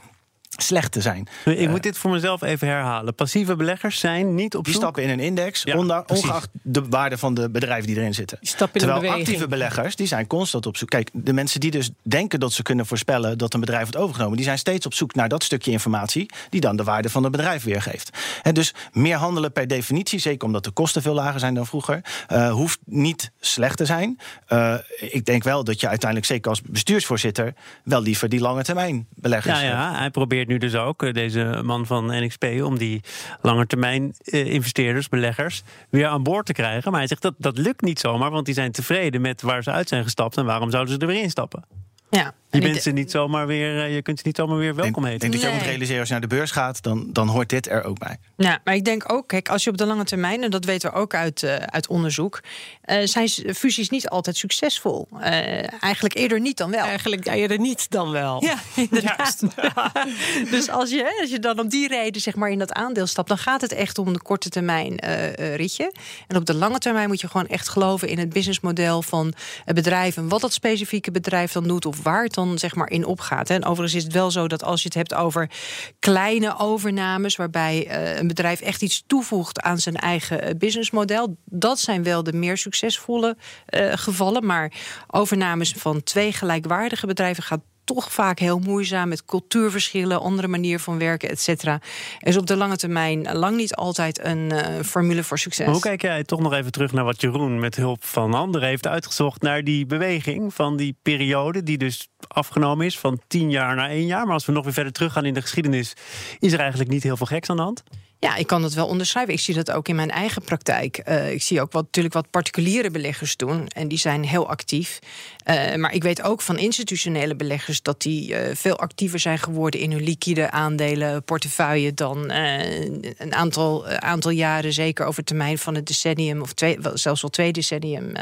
slecht 0.63 0.93
te 0.93 1.01
zijn. 1.01 1.29
Ik 1.45 1.59
uh, 1.59 1.69
moet 1.69 1.83
dit 1.83 1.99
voor 1.99 2.11
mezelf 2.11 2.43
even 2.43 2.69
herhalen. 2.69 3.15
Passieve 3.15 3.57
beleggers 3.57 3.99
zijn 3.99 4.35
niet 4.35 4.57
op 4.57 4.65
die 4.65 4.73
zoek... 4.73 4.83
stappen 4.83 5.03
in 5.03 5.11
een 5.11 5.21
index, 5.21 5.63
Ja, 5.63 6.03
precies. 6.03 6.25
ongeacht 6.25 6.49
de 6.63 6.89
waarde 6.89 7.19
van 7.19 7.35
de 7.35 7.51
bedrijven 7.51 7.87
die 7.87 7.97
erin 7.97 8.15
zitten. 8.15 8.39
Die 8.41 8.51
in 8.59 8.69
Terwijl 8.73 9.13
actieve 9.13 9.49
beleggers, 9.49 9.97
die 9.97 10.07
zijn 10.07 10.27
constant 10.27 10.67
op 10.67 10.77
zoek. 10.77 10.89
Kijk, 10.89 11.11
de 11.13 11.33
mensen 11.33 11.61
die 11.61 11.71
dus 11.71 11.91
denken 12.03 12.41
dat 12.41 12.53
ze 12.53 12.63
kunnen 12.63 12.87
voorspellen 12.87 13.39
dat 13.39 13.55
een 13.55 13.61
bedrijf 13.61 13.83
wordt 13.83 13.97
overgenomen, 13.97 14.37
die 14.37 14.45
zijn 14.45 14.59
steeds 14.59 14.87
op 14.87 14.95
zoek 14.95 15.15
naar 15.15 15.29
dat 15.29 15.43
stukje 15.43 15.71
informatie 15.71 16.31
die 16.51 16.61
dan 16.61 16.77
de 16.77 16.85
waarde 16.85 17.11
van 17.11 17.23
het 17.23 17.33
bedrijf 17.33 17.65
weergeeft. 17.65 18.19
En 18.43 18.55
dus 18.55 18.75
meer 18.93 19.17
handelen 19.17 19.53
per 19.53 19.67
definitie, 19.67 20.19
zeker 20.19 20.47
omdat 20.47 20.65
de 20.65 20.71
kosten 20.71 21.03
veel 21.03 21.15
lager 21.15 21.41
zijn 21.41 21.55
dan 21.55 21.67
vroeger, 21.67 22.01
uh, 22.33 22.51
hoeft 22.51 22.79
niet 22.85 23.31
slecht 23.41 23.77
te 23.77 23.87
zijn. 23.87 24.19
Uh, 24.49 24.75
ik 25.01 25.25
denk 25.25 25.43
wel 25.43 25.65
dat 25.65 25.81
je 25.81 25.89
uiteindelijk, 25.89 26.31
zeker 26.31 26.51
als 26.51 26.63
bestuursvoorzitter, 26.63 27.55
wel 27.85 28.03
liever 28.03 28.29
die 28.29 28.41
lange 28.41 28.63
termijn 28.63 29.07
beleggers. 29.15 29.61
Ja, 29.61 29.67
ja, 29.67 29.99
hij 29.99 30.11
probeert 30.11 30.49
nu 30.53 30.59
dus 30.59 30.75
ook, 30.75 31.03
eh, 31.03 31.13
deze 31.13 31.61
man 31.65 31.87
van 31.87 32.07
NXP, 32.07 32.45
om 32.45 32.79
die 32.79 33.01
langetermijn 33.41 34.15
eh, 34.25 34.47
investeerders, 34.47 35.09
beleggers, 35.09 35.63
weer 35.91 36.07
aan 36.07 36.23
boord 36.23 36.47
te 36.47 36.53
krijgen. 36.53 36.91
Maar 36.91 37.01
hij 37.01 37.09
zegt 37.09 37.23
dat 37.23 37.35
dat 37.39 37.59
lukt 37.59 37.81
niet 37.81 38.01
zomaar, 38.01 38.31
want 38.31 38.45
die 38.45 38.55
zijn 38.55 38.73
tevreden 38.73 39.21
met 39.21 39.43
waar 39.43 39.63
ze 39.63 39.71
uit 39.71 39.89
zijn 39.89 40.03
gestapt 40.03 40.37
en 40.37 40.45
waarom 40.45 40.71
zouden 40.71 40.95
ze 40.95 41.01
er 41.01 41.07
weer 41.07 41.23
instappen. 41.23 41.65
Ja. 42.11 42.35
Je, 42.53 42.59
En 42.59 42.67
ik 42.67 42.73
bent 42.73 42.83
ze 42.83 42.91
niet 42.91 43.11
zomaar 43.11 43.47
weer, 43.47 43.83
eh, 43.85 43.95
je 43.95 44.03
kunt 44.03 44.19
ze 44.19 44.27
niet 44.27 44.37
zomaar 44.37 44.57
weer 44.57 44.75
welkom 44.75 45.05
Ik 45.05 45.11
heten. 45.11 45.21
denk 45.21 45.33
dat 45.33 45.41
je 45.43 45.47
ook 45.47 45.53
Nee. 45.53 45.63
moet 45.63 45.71
realiseren 45.71 46.01
als 46.01 46.09
je 46.09 46.15
naar 46.15 46.29
de 46.29 46.35
beurs 46.35 46.51
gaat, 46.51 46.83
dan, 46.83 47.07
dan 47.13 47.29
hoort 47.29 47.49
dit 47.49 47.69
er 47.69 47.85
ook 47.85 47.99
bij. 47.99 48.17
Ja, 48.37 48.61
maar 48.65 48.75
ik 48.75 48.85
denk 48.85 49.13
ook, 49.13 49.29
kijk, 49.29 49.49
als 49.49 49.65
je 49.65 49.71
op 49.71 49.77
de 49.77 49.87
lange 49.87 50.05
termijn, 50.05 50.43
en 50.43 50.51
dat 50.51 50.65
weten 50.65 50.91
we 50.91 50.97
ook 50.97 51.15
uit, 51.15 51.43
uh, 51.43 51.55
uit 51.57 51.87
onderzoek, 51.87 52.41
uh, 52.87 52.97
zijn 53.07 53.29
fusies 53.55 53.89
niet 53.91 54.09
altijd 54.09 54.37
succesvol. 54.37 55.09
Uh, 55.13 55.83
eigenlijk 55.83 56.15
eerder 56.15 56.41
niet 56.41 56.57
dan 56.57 56.71
wel. 56.71 56.85
Eigenlijk 56.85 57.27
eerder 57.27 57.59
niet 57.59 57.91
dan 57.91 58.11
wel. 58.11 58.43
Ja, 58.45 58.55
inderdaad. 58.91 59.43
Ja. 59.57 59.93
Dus 60.51 60.69
als 60.71 60.91
je, 60.91 61.19
als 61.21 61.31
je 61.31 61.39
dan 61.39 61.59
om 61.61 61.69
die 61.69 61.89
reden 61.89 62.21
zeg 62.23 62.35
maar, 62.35 62.51
in 62.51 62.59
dat 62.59 62.73
aandeel 62.73 63.07
stapt, 63.07 63.29
dan 63.29 63.39
gaat 63.39 63.61
het 63.61 63.73
echt 63.73 63.99
om 63.99 64.13
de 64.13 64.23
korte 64.23 64.49
termijn 64.49 65.01
uh, 65.07 65.55
ritje. 65.57 65.93
En 66.29 66.37
op 66.37 66.45
de 66.47 66.55
lange 66.55 66.79
termijn 66.79 67.09
moet 67.09 67.21
je 67.21 67.29
gewoon 67.29 67.47
echt 67.49 67.69
geloven 67.69 68.09
in 68.09 68.19
het 68.19 68.29
businessmodel 68.29 69.03
van 69.03 69.33
het 69.65 69.75
bedrijf 69.75 70.17
en 70.17 70.29
wat 70.29 70.41
dat 70.41 70.53
specifieke 70.53 71.11
bedrijf 71.11 71.53
dan 71.53 71.65
doet 71.69 71.87
of 71.87 72.03
waar 72.03 72.23
het 72.23 72.35
dan 72.35 72.42
zeg 72.59 72.75
maar 72.75 72.91
in 72.91 73.05
opgaat. 73.05 73.51
En 73.51 73.65
overigens 73.65 73.95
is 73.95 74.05
het 74.05 74.13
wel 74.13 74.31
zo 74.31 74.49
dat 74.49 74.65
als 74.65 74.83
je 74.83 74.89
het 74.89 74.97
hebt 74.97 75.15
over 75.15 75.51
kleine 75.99 76.59
overnames, 76.59 77.37
waarbij 77.37 77.87
uh, 77.87 78.19
een 78.19 78.27
bedrijf 78.27 78.61
echt 78.61 78.83
iets 78.83 79.05
toevoegt 79.07 79.61
aan 79.61 79.79
zijn 79.79 79.97
eigen 79.97 80.49
uh, 80.49 80.51
businessmodel, 80.59 81.37
dat 81.45 81.81
zijn 81.81 82.03
wel 82.03 82.23
de 82.23 82.33
meer 82.33 82.57
succesvolle 82.57 83.37
uh, 83.69 83.93
gevallen. 83.95 84.47
Maar 84.47 84.73
overnames 85.07 85.73
van 85.73 86.03
twee 86.03 86.33
gelijkwaardige 86.33 87.07
bedrijven 87.07 87.43
gaat 87.43 87.61
toch 87.85 88.13
vaak 88.13 88.39
heel 88.39 88.59
moeizaam 88.59 89.09
met 89.09 89.25
cultuurverschillen, 89.25 90.21
andere 90.21 90.49
manier 90.49 90.81
van 90.81 90.99
werken, 90.99 91.29
et 91.29 91.41
cetera. 91.41 91.81
Is 92.21 92.37
op 92.37 92.47
de 92.47 92.57
lange 92.57 92.77
termijn 92.77 93.33
lang 93.33 93.57
niet 93.57 93.75
altijd 93.75 94.25
een 94.25 94.53
uh, 94.53 94.81
formule 94.85 95.25
voor 95.25 95.39
succes. 95.39 95.67
hoe 95.67 95.81
kijk 95.81 96.03
jij 96.03 96.25
toch 96.25 96.41
nog 96.41 96.53
even 96.53 96.73
terug 96.73 96.93
naar 96.93 97.05
wat 97.05 97.21
Jeroen 97.21 97.61
met 97.61 97.77
hulp 97.77 98.05
van 98.05 98.35
anderen 98.35 98.69
heeft 98.69 98.87
uitgezocht 98.87 99.43
naar 99.43 99.65
die 99.65 99.87
beweging 99.87 100.55
van 100.55 100.77
die 100.77 100.97
periode, 101.03 101.63
die 101.63 101.79
dus 101.79 102.09
afgenomen 102.29 102.87
is 102.87 102.99
van 102.99 103.21
tien 103.27 103.51
jaar 103.51 103.77
naar 103.77 103.91
één 103.91 104.07
jaar. 104.07 104.25
Maar 104.25 104.35
als 104.35 104.47
we 104.47 104.53
nog 104.53 104.65
weer 104.65 104.73
verder 104.73 104.93
teruggaan 104.93 105.25
in 105.25 105.35
de 105.35 105.41
geschiedenis, 105.41 105.95
is 106.39 106.53
er 106.53 106.61
eigenlijk 106.61 106.91
niet 106.91 107.03
heel 107.03 107.17
veel 107.17 107.27
geks 107.27 107.51
aan 107.51 107.57
de 107.57 107.63
hand. 107.63 107.83
Ja, 108.23 108.37
ik 108.37 108.47
kan 108.47 108.63
dat 108.63 108.73
wel 108.73 108.87
onderschrijven. 108.87 109.35
Ik 109.35 109.41
zie 109.41 109.55
dat 109.55 109.71
ook 109.71 109.89
in 109.89 109.97
mijn 109.97 110.11
eigen 110.11 110.43
praktijk. 110.43 111.03
Uh, 111.09 111.33
ik 111.33 111.43
zie 111.43 111.61
ook 111.61 111.73
wat, 111.73 111.83
natuurlijk 111.83 112.15
wat 112.15 112.31
particuliere 112.31 112.91
beleggers 112.91 113.37
doen. 113.37 113.69
En 113.69 113.89
die 113.89 113.99
zijn 113.99 114.25
heel 114.25 114.49
actief. 114.49 114.99
Uh, 115.47 115.75
maar 115.75 115.93
ik 115.95 116.03
weet 116.03 116.23
ook 116.23 116.43
van 116.43 116.59
institutionele 116.59 117.37
beleggers 117.37 117.83
dat 117.83 118.03
die 118.03 118.31
uh, 118.31 118.55
veel 118.55 118.79
actiever 118.79 119.19
zijn 119.19 119.39
geworden 119.39 119.81
in 119.81 119.93
hun 119.93 120.03
liquide 120.03 120.51
aandelen, 120.51 121.25
portefeuille 121.25 121.95
dan 121.95 122.31
een 122.31 123.35
aantal, 123.35 123.87
aantal 123.87 124.31
jaren, 124.31 124.73
zeker 124.73 125.07
over 125.07 125.25
termijn 125.25 125.59
van 125.59 125.75
het 125.75 125.87
decennium 125.87 126.41
of 126.41 126.53
twee, 126.53 126.79
zelfs 126.95 127.23
wel 127.23 127.31
twee 127.31 127.53
decennium. 127.53 128.13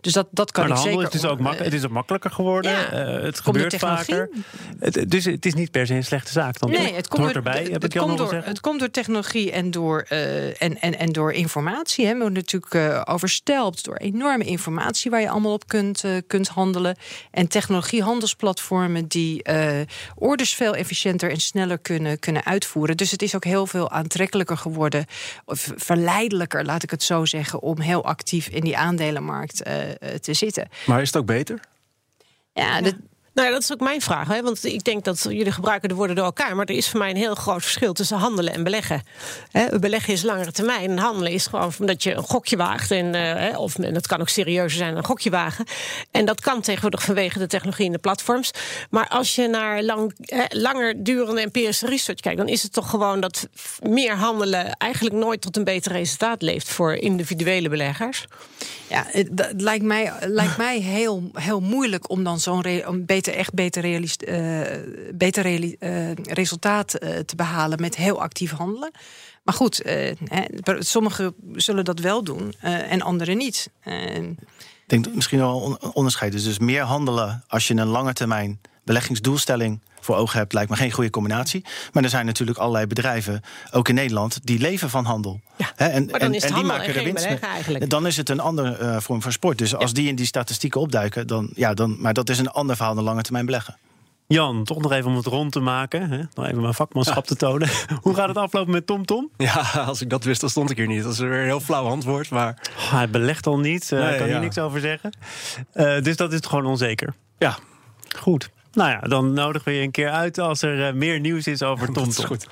dus 0.00 0.12
dat, 0.12 0.26
dat 0.30 0.52
kan 0.52 0.68
maar 0.68 0.76
ik 0.76 0.82
zeker. 0.82 1.02
Het 1.02 1.14
is, 1.14 1.24
ook 1.24 1.40
mak 1.40 1.58
het 1.58 1.72
is 1.72 1.84
ook 1.84 1.90
makkelijker 1.90 2.30
geworden. 2.30 2.70
Ja, 2.70 2.78
het 3.22 3.40
gebeurt 3.40 3.74
vaker. 3.74 4.30
Het, 4.78 5.10
dus 5.10 5.24
het 5.24 5.46
is 5.46 5.54
niet 5.54 5.70
per 5.70 5.86
se 5.86 5.94
een 5.94 6.04
slechte 6.04 6.32
zaak. 6.32 6.58
Dan 6.58 6.70
nee, 6.70 6.94
het, 6.94 7.08
komt 7.08 7.34
erbij. 7.34 7.62
Het, 7.62 7.82
het, 7.82 7.96
komt 7.96 8.18
door, 8.18 8.42
het 8.44 8.60
komt 8.60 8.80
door 8.80 8.90
technologie 8.90 9.22
en 9.32 9.70
door, 9.70 10.06
uh, 10.10 10.62
en, 10.62 10.80
en, 10.80 10.98
en 10.98 11.12
door 11.12 11.32
informatie. 11.32 12.06
Hè. 12.06 12.12
We 12.12 12.18
worden 12.18 12.38
natuurlijk 12.38 12.74
uh, 12.74 13.02
overstelpt 13.04 13.84
door 13.84 13.96
enorme 13.96 14.44
informatie 14.44 15.10
waar 15.10 15.20
je 15.20 15.28
allemaal 15.28 15.52
op 15.52 15.66
kunt, 15.66 16.04
uh, 16.04 16.16
kunt 16.26 16.48
handelen. 16.48 16.96
En 17.30 17.48
technologiehandelsplatformen 17.48 19.06
die 19.06 19.42
orders 20.14 20.54
veel 20.54 20.74
efficiënter 20.74 21.30
en 21.30 21.40
sneller 21.40 21.78
kunnen, 21.78 22.18
kunnen 22.18 22.44
uitvoeren. 22.44 22.96
Dus 22.96 23.10
het 23.10 23.22
is 23.22 23.34
ook 23.34 23.44
heel 23.44 23.66
veel 23.66 23.90
aantrekkelijker 23.90 24.56
geworden, 24.56 25.06
of 25.44 25.72
verleidelijker, 25.76 26.64
laat 26.64 26.82
ik 26.82 26.90
het 26.90 27.02
zo 27.02 27.24
zeggen, 27.24 27.60
om 27.60 27.80
heel 27.80 28.04
actief 28.04 28.48
in 28.48 28.60
die 28.60 28.76
aandelenmarkt 28.76 29.56
te 30.20 30.34
zitten. 30.34 30.68
Maar 30.86 31.00
is 31.00 31.06
het 31.06 31.16
ook 31.16 31.26
beter? 31.26 31.60
Ja, 32.52 32.78
ja. 32.78 32.92
Nou, 33.34 33.50
dat 33.50 33.62
is 33.62 33.72
ook 33.72 33.80
mijn 33.80 34.00
vraag. 34.00 34.28
Hè? 34.28 34.42
Want 34.42 34.64
ik 34.64 34.84
denk 34.84 35.04
dat 35.04 35.22
jullie 35.22 35.52
gebruiken 35.52 35.88
de 35.88 35.94
woorden 35.94 36.16
door 36.16 36.24
elkaar. 36.24 36.56
Maar 36.56 36.66
er 36.66 36.74
is 36.74 36.88
voor 36.88 36.98
mij 36.98 37.10
een 37.10 37.16
heel 37.16 37.34
groot 37.34 37.62
verschil 37.62 37.92
tussen 37.92 38.16
handelen 38.16 38.54
en 38.54 38.64
beleggen. 38.64 39.02
Hè? 39.50 39.78
Beleggen 39.78 40.12
is 40.12 40.22
langere 40.22 40.52
termijn. 40.52 40.90
En 40.90 40.98
handelen 40.98 41.32
is 41.32 41.46
gewoon 41.46 41.72
omdat 41.78 42.02
je 42.02 42.14
een 42.14 42.22
gokje 42.22 42.56
waagt. 42.56 42.90
En, 42.90 43.14
uh, 43.14 43.58
of 43.58 43.78
en 43.78 43.94
dat 43.94 44.06
kan 44.06 44.20
ook 44.20 44.28
serieuzer 44.28 44.78
zijn, 44.78 44.96
een 44.96 45.04
gokje 45.04 45.30
wagen. 45.30 45.64
En 46.10 46.24
dat 46.24 46.40
kan 46.40 46.60
tegenwoordig 46.60 47.02
vanwege 47.02 47.38
de 47.38 47.46
technologie 47.46 47.86
en 47.86 47.92
de 47.92 47.98
platforms. 47.98 48.50
Maar 48.90 49.08
als 49.08 49.34
je 49.34 49.48
naar 49.48 49.82
lang, 49.82 50.14
langer 50.48 51.04
durende 51.04 51.40
empirische 51.40 51.86
research 51.86 52.20
kijkt, 52.20 52.38
dan 52.38 52.48
is 52.48 52.62
het 52.62 52.72
toch 52.72 52.90
gewoon 52.90 53.20
dat 53.20 53.48
meer 53.82 54.16
handelen 54.16 54.76
eigenlijk 54.76 55.14
nooit 55.14 55.40
tot 55.40 55.56
een 55.56 55.64
beter 55.64 55.92
resultaat 55.92 56.42
leeft 56.42 56.68
voor 56.68 56.94
individuele 56.94 57.68
beleggers. 57.68 58.26
Ja, 58.88 59.04
het, 59.08 59.28
het 59.34 59.60
lijkt 59.60 59.84
mij, 59.84 60.12
lijkt 60.20 60.56
mij 60.56 60.78
heel, 60.78 61.30
heel 61.32 61.60
moeilijk 61.60 62.10
om 62.10 62.24
dan 62.24 62.40
zo'n 62.40 62.62
beter 63.06 63.23
echt 63.30 63.54
beter, 63.54 63.84
uh, 63.84 64.60
beter 65.14 65.46
uh, 65.46 66.10
resultaat 66.14 67.02
uh, 67.02 67.18
te 67.18 67.36
behalen 67.36 67.80
met 67.80 67.96
heel 67.96 68.22
actief 68.22 68.50
handelen. 68.50 68.90
Maar 69.42 69.54
goed, 69.54 69.82
sommigen 70.78 71.34
zullen 71.52 71.84
dat 71.84 71.98
wel 71.98 72.24
doen 72.24 72.54
en 72.60 73.02
anderen 73.02 73.36
niet. 73.36 73.70
Ik 73.84 74.34
denk 74.86 75.14
misschien 75.14 75.38
wel 75.38 75.78
een 75.82 75.92
onderscheid 75.92 76.34
is. 76.34 76.44
Dus 76.44 76.58
meer 76.58 76.82
handelen 76.82 77.44
als 77.48 77.68
je 77.68 77.74
een 77.74 77.86
lange 77.86 78.12
termijn 78.12 78.60
beleggingsdoelstelling 78.84 79.80
voor 80.04 80.16
ogen 80.16 80.38
hebt, 80.38 80.52
lijkt 80.52 80.70
me 80.70 80.76
geen 80.76 80.90
goede 80.90 81.10
combinatie. 81.10 81.64
Maar 81.92 82.02
er 82.02 82.08
zijn 82.08 82.26
natuurlijk 82.26 82.58
allerlei 82.58 82.86
bedrijven, 82.86 83.40
ook 83.70 83.88
in 83.88 83.94
Nederland, 83.94 84.46
die 84.46 84.58
leven 84.58 84.90
van 84.90 85.04
handel. 85.04 85.40
Ja, 85.56 85.72
en, 85.76 86.10
en, 86.10 86.20
en, 86.20 86.54
die 86.54 86.64
maken 86.64 86.94
er 86.94 87.04
winst 87.04 87.28
mee. 87.66 87.86
Dan 87.86 88.06
is 88.06 88.16
het 88.16 88.28
een 88.28 88.40
andere 88.40 88.78
uh, 88.80 88.96
vorm 89.00 89.22
van 89.22 89.32
sport. 89.32 89.58
Dus 89.58 89.74
als 89.74 89.92
die 89.92 90.08
in 90.08 90.16
die 90.16 90.26
statistieken 90.26 90.80
opduiken, 90.80 91.26
dan 91.26 91.50
ja, 91.54 91.74
dan. 91.74 92.00
Maar 92.00 92.12
dat 92.12 92.28
is 92.28 92.38
een 92.38 92.50
ander 92.50 92.76
verhaal 92.76 92.94
dan 92.94 93.04
lange 93.04 93.22
termijn 93.22 93.46
beleggen. 93.46 93.76
Jan, 94.26 94.64
toch 94.64 94.80
nog 94.80 94.92
even 94.92 95.10
om 95.10 95.16
het 95.16 95.26
rond 95.26 95.52
te 95.52 95.60
maken. 95.60 96.10
Hè? 96.10 96.18
Nog 96.34 96.46
even 96.46 96.60
mijn 96.60 96.74
vakmanschap 96.74 97.26
te 97.26 97.36
tonen. 97.36 97.68
Hoe 98.02 98.14
gaat 98.14 98.28
het 98.28 98.36
aflopen 98.36 98.72
met 98.72 98.86
Tom 98.86 99.04
Tom? 99.04 99.30
Ja, 99.36 99.60
als 99.86 100.00
ik 100.00 100.10
dat 100.10 100.24
wist, 100.24 100.40
dan 100.40 100.50
stond 100.50 100.70
ik 100.70 100.76
hier 100.76 100.86
niet. 100.86 101.02
Dat 101.02 101.12
is 101.12 101.18
weer 101.18 101.32
een 101.32 101.44
heel 101.44 101.60
flauw 101.60 101.86
antwoord. 101.86 102.30
Maar... 102.30 102.58
Oh, 102.76 102.92
hij 102.92 103.10
belegt 103.10 103.46
al 103.46 103.58
niet, 103.58 103.90
uh, 103.90 104.00
nee, 104.00 104.16
kan 104.16 104.26
ja. 104.26 104.32
hier 104.32 104.42
niks 104.42 104.58
over 104.58 104.80
zeggen. 104.80 105.16
Uh, 105.74 106.02
dus 106.02 106.16
dat 106.16 106.32
is 106.32 106.40
gewoon 106.42 106.66
onzeker. 106.66 107.14
Ja. 107.38 107.58
Goed. 108.16 108.50
Nou 108.74 108.90
ja, 108.90 109.00
dan 109.00 109.32
nodigen 109.32 109.68
we 109.68 109.78
je 109.78 109.82
een 109.82 109.90
keer 109.90 110.10
uit 110.10 110.38
als 110.38 110.62
er 110.62 110.88
uh, 110.88 110.92
meer 110.92 111.20
nieuws 111.20 111.46
is 111.46 111.62
over 111.62 111.86
TomTom. 111.86 112.04
Dat 112.04 112.18
is 112.18 112.24
goed. 112.24 112.46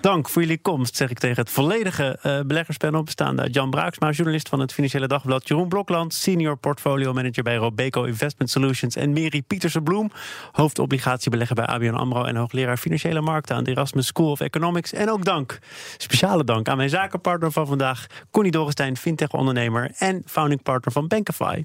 Dank 0.00 0.28
voor 0.28 0.42
jullie 0.42 0.58
komst, 0.58 0.96
zeg 0.96 1.10
ik 1.10 1.18
tegen 1.18 1.42
het 1.42 1.50
volledige 1.50 2.18
uh, 2.26 2.40
beleggerspanel... 2.46 3.02
bestaande 3.02 3.42
uit 3.42 3.54
Jan 3.54 3.70
Braaksma, 3.70 4.10
journalist 4.10 4.48
van 4.48 4.60
het 4.60 4.72
Financiële 4.72 5.06
Dagblad... 5.06 5.48
Jeroen 5.48 5.68
Blokland, 5.68 6.14
senior 6.14 6.56
portfolio 6.56 7.12
manager 7.12 7.42
bij 7.42 7.56
Robeco 7.56 8.04
Investment 8.04 8.50
Solutions... 8.50 8.96
en 8.96 9.12
Mary 9.12 9.42
Pietersen-Bloem, 9.42 10.10
hoofdobligatiebelegger 10.52 11.54
bij 11.56 11.66
ABN 11.66 11.94
AMRO... 11.94 12.24
en 12.24 12.36
hoogleraar 12.36 12.76
Financiële 12.76 13.20
Markten 13.20 13.56
aan 13.56 13.64
de 13.64 13.70
Erasmus 13.70 14.06
School 14.06 14.30
of 14.30 14.40
Economics. 14.40 14.92
En 14.92 15.10
ook 15.10 15.24
dank, 15.24 15.58
speciale 15.96 16.44
dank 16.44 16.68
aan 16.68 16.76
mijn 16.76 16.90
zakenpartner 16.90 17.52
van 17.52 17.66
vandaag... 17.66 18.06
Connie 18.30 18.52
Dorrestein, 18.52 18.96
fintech-ondernemer 18.96 19.90
en 19.98 20.22
founding 20.26 20.62
partner 20.62 20.92
van 20.92 21.08
Bankify. 21.08 21.64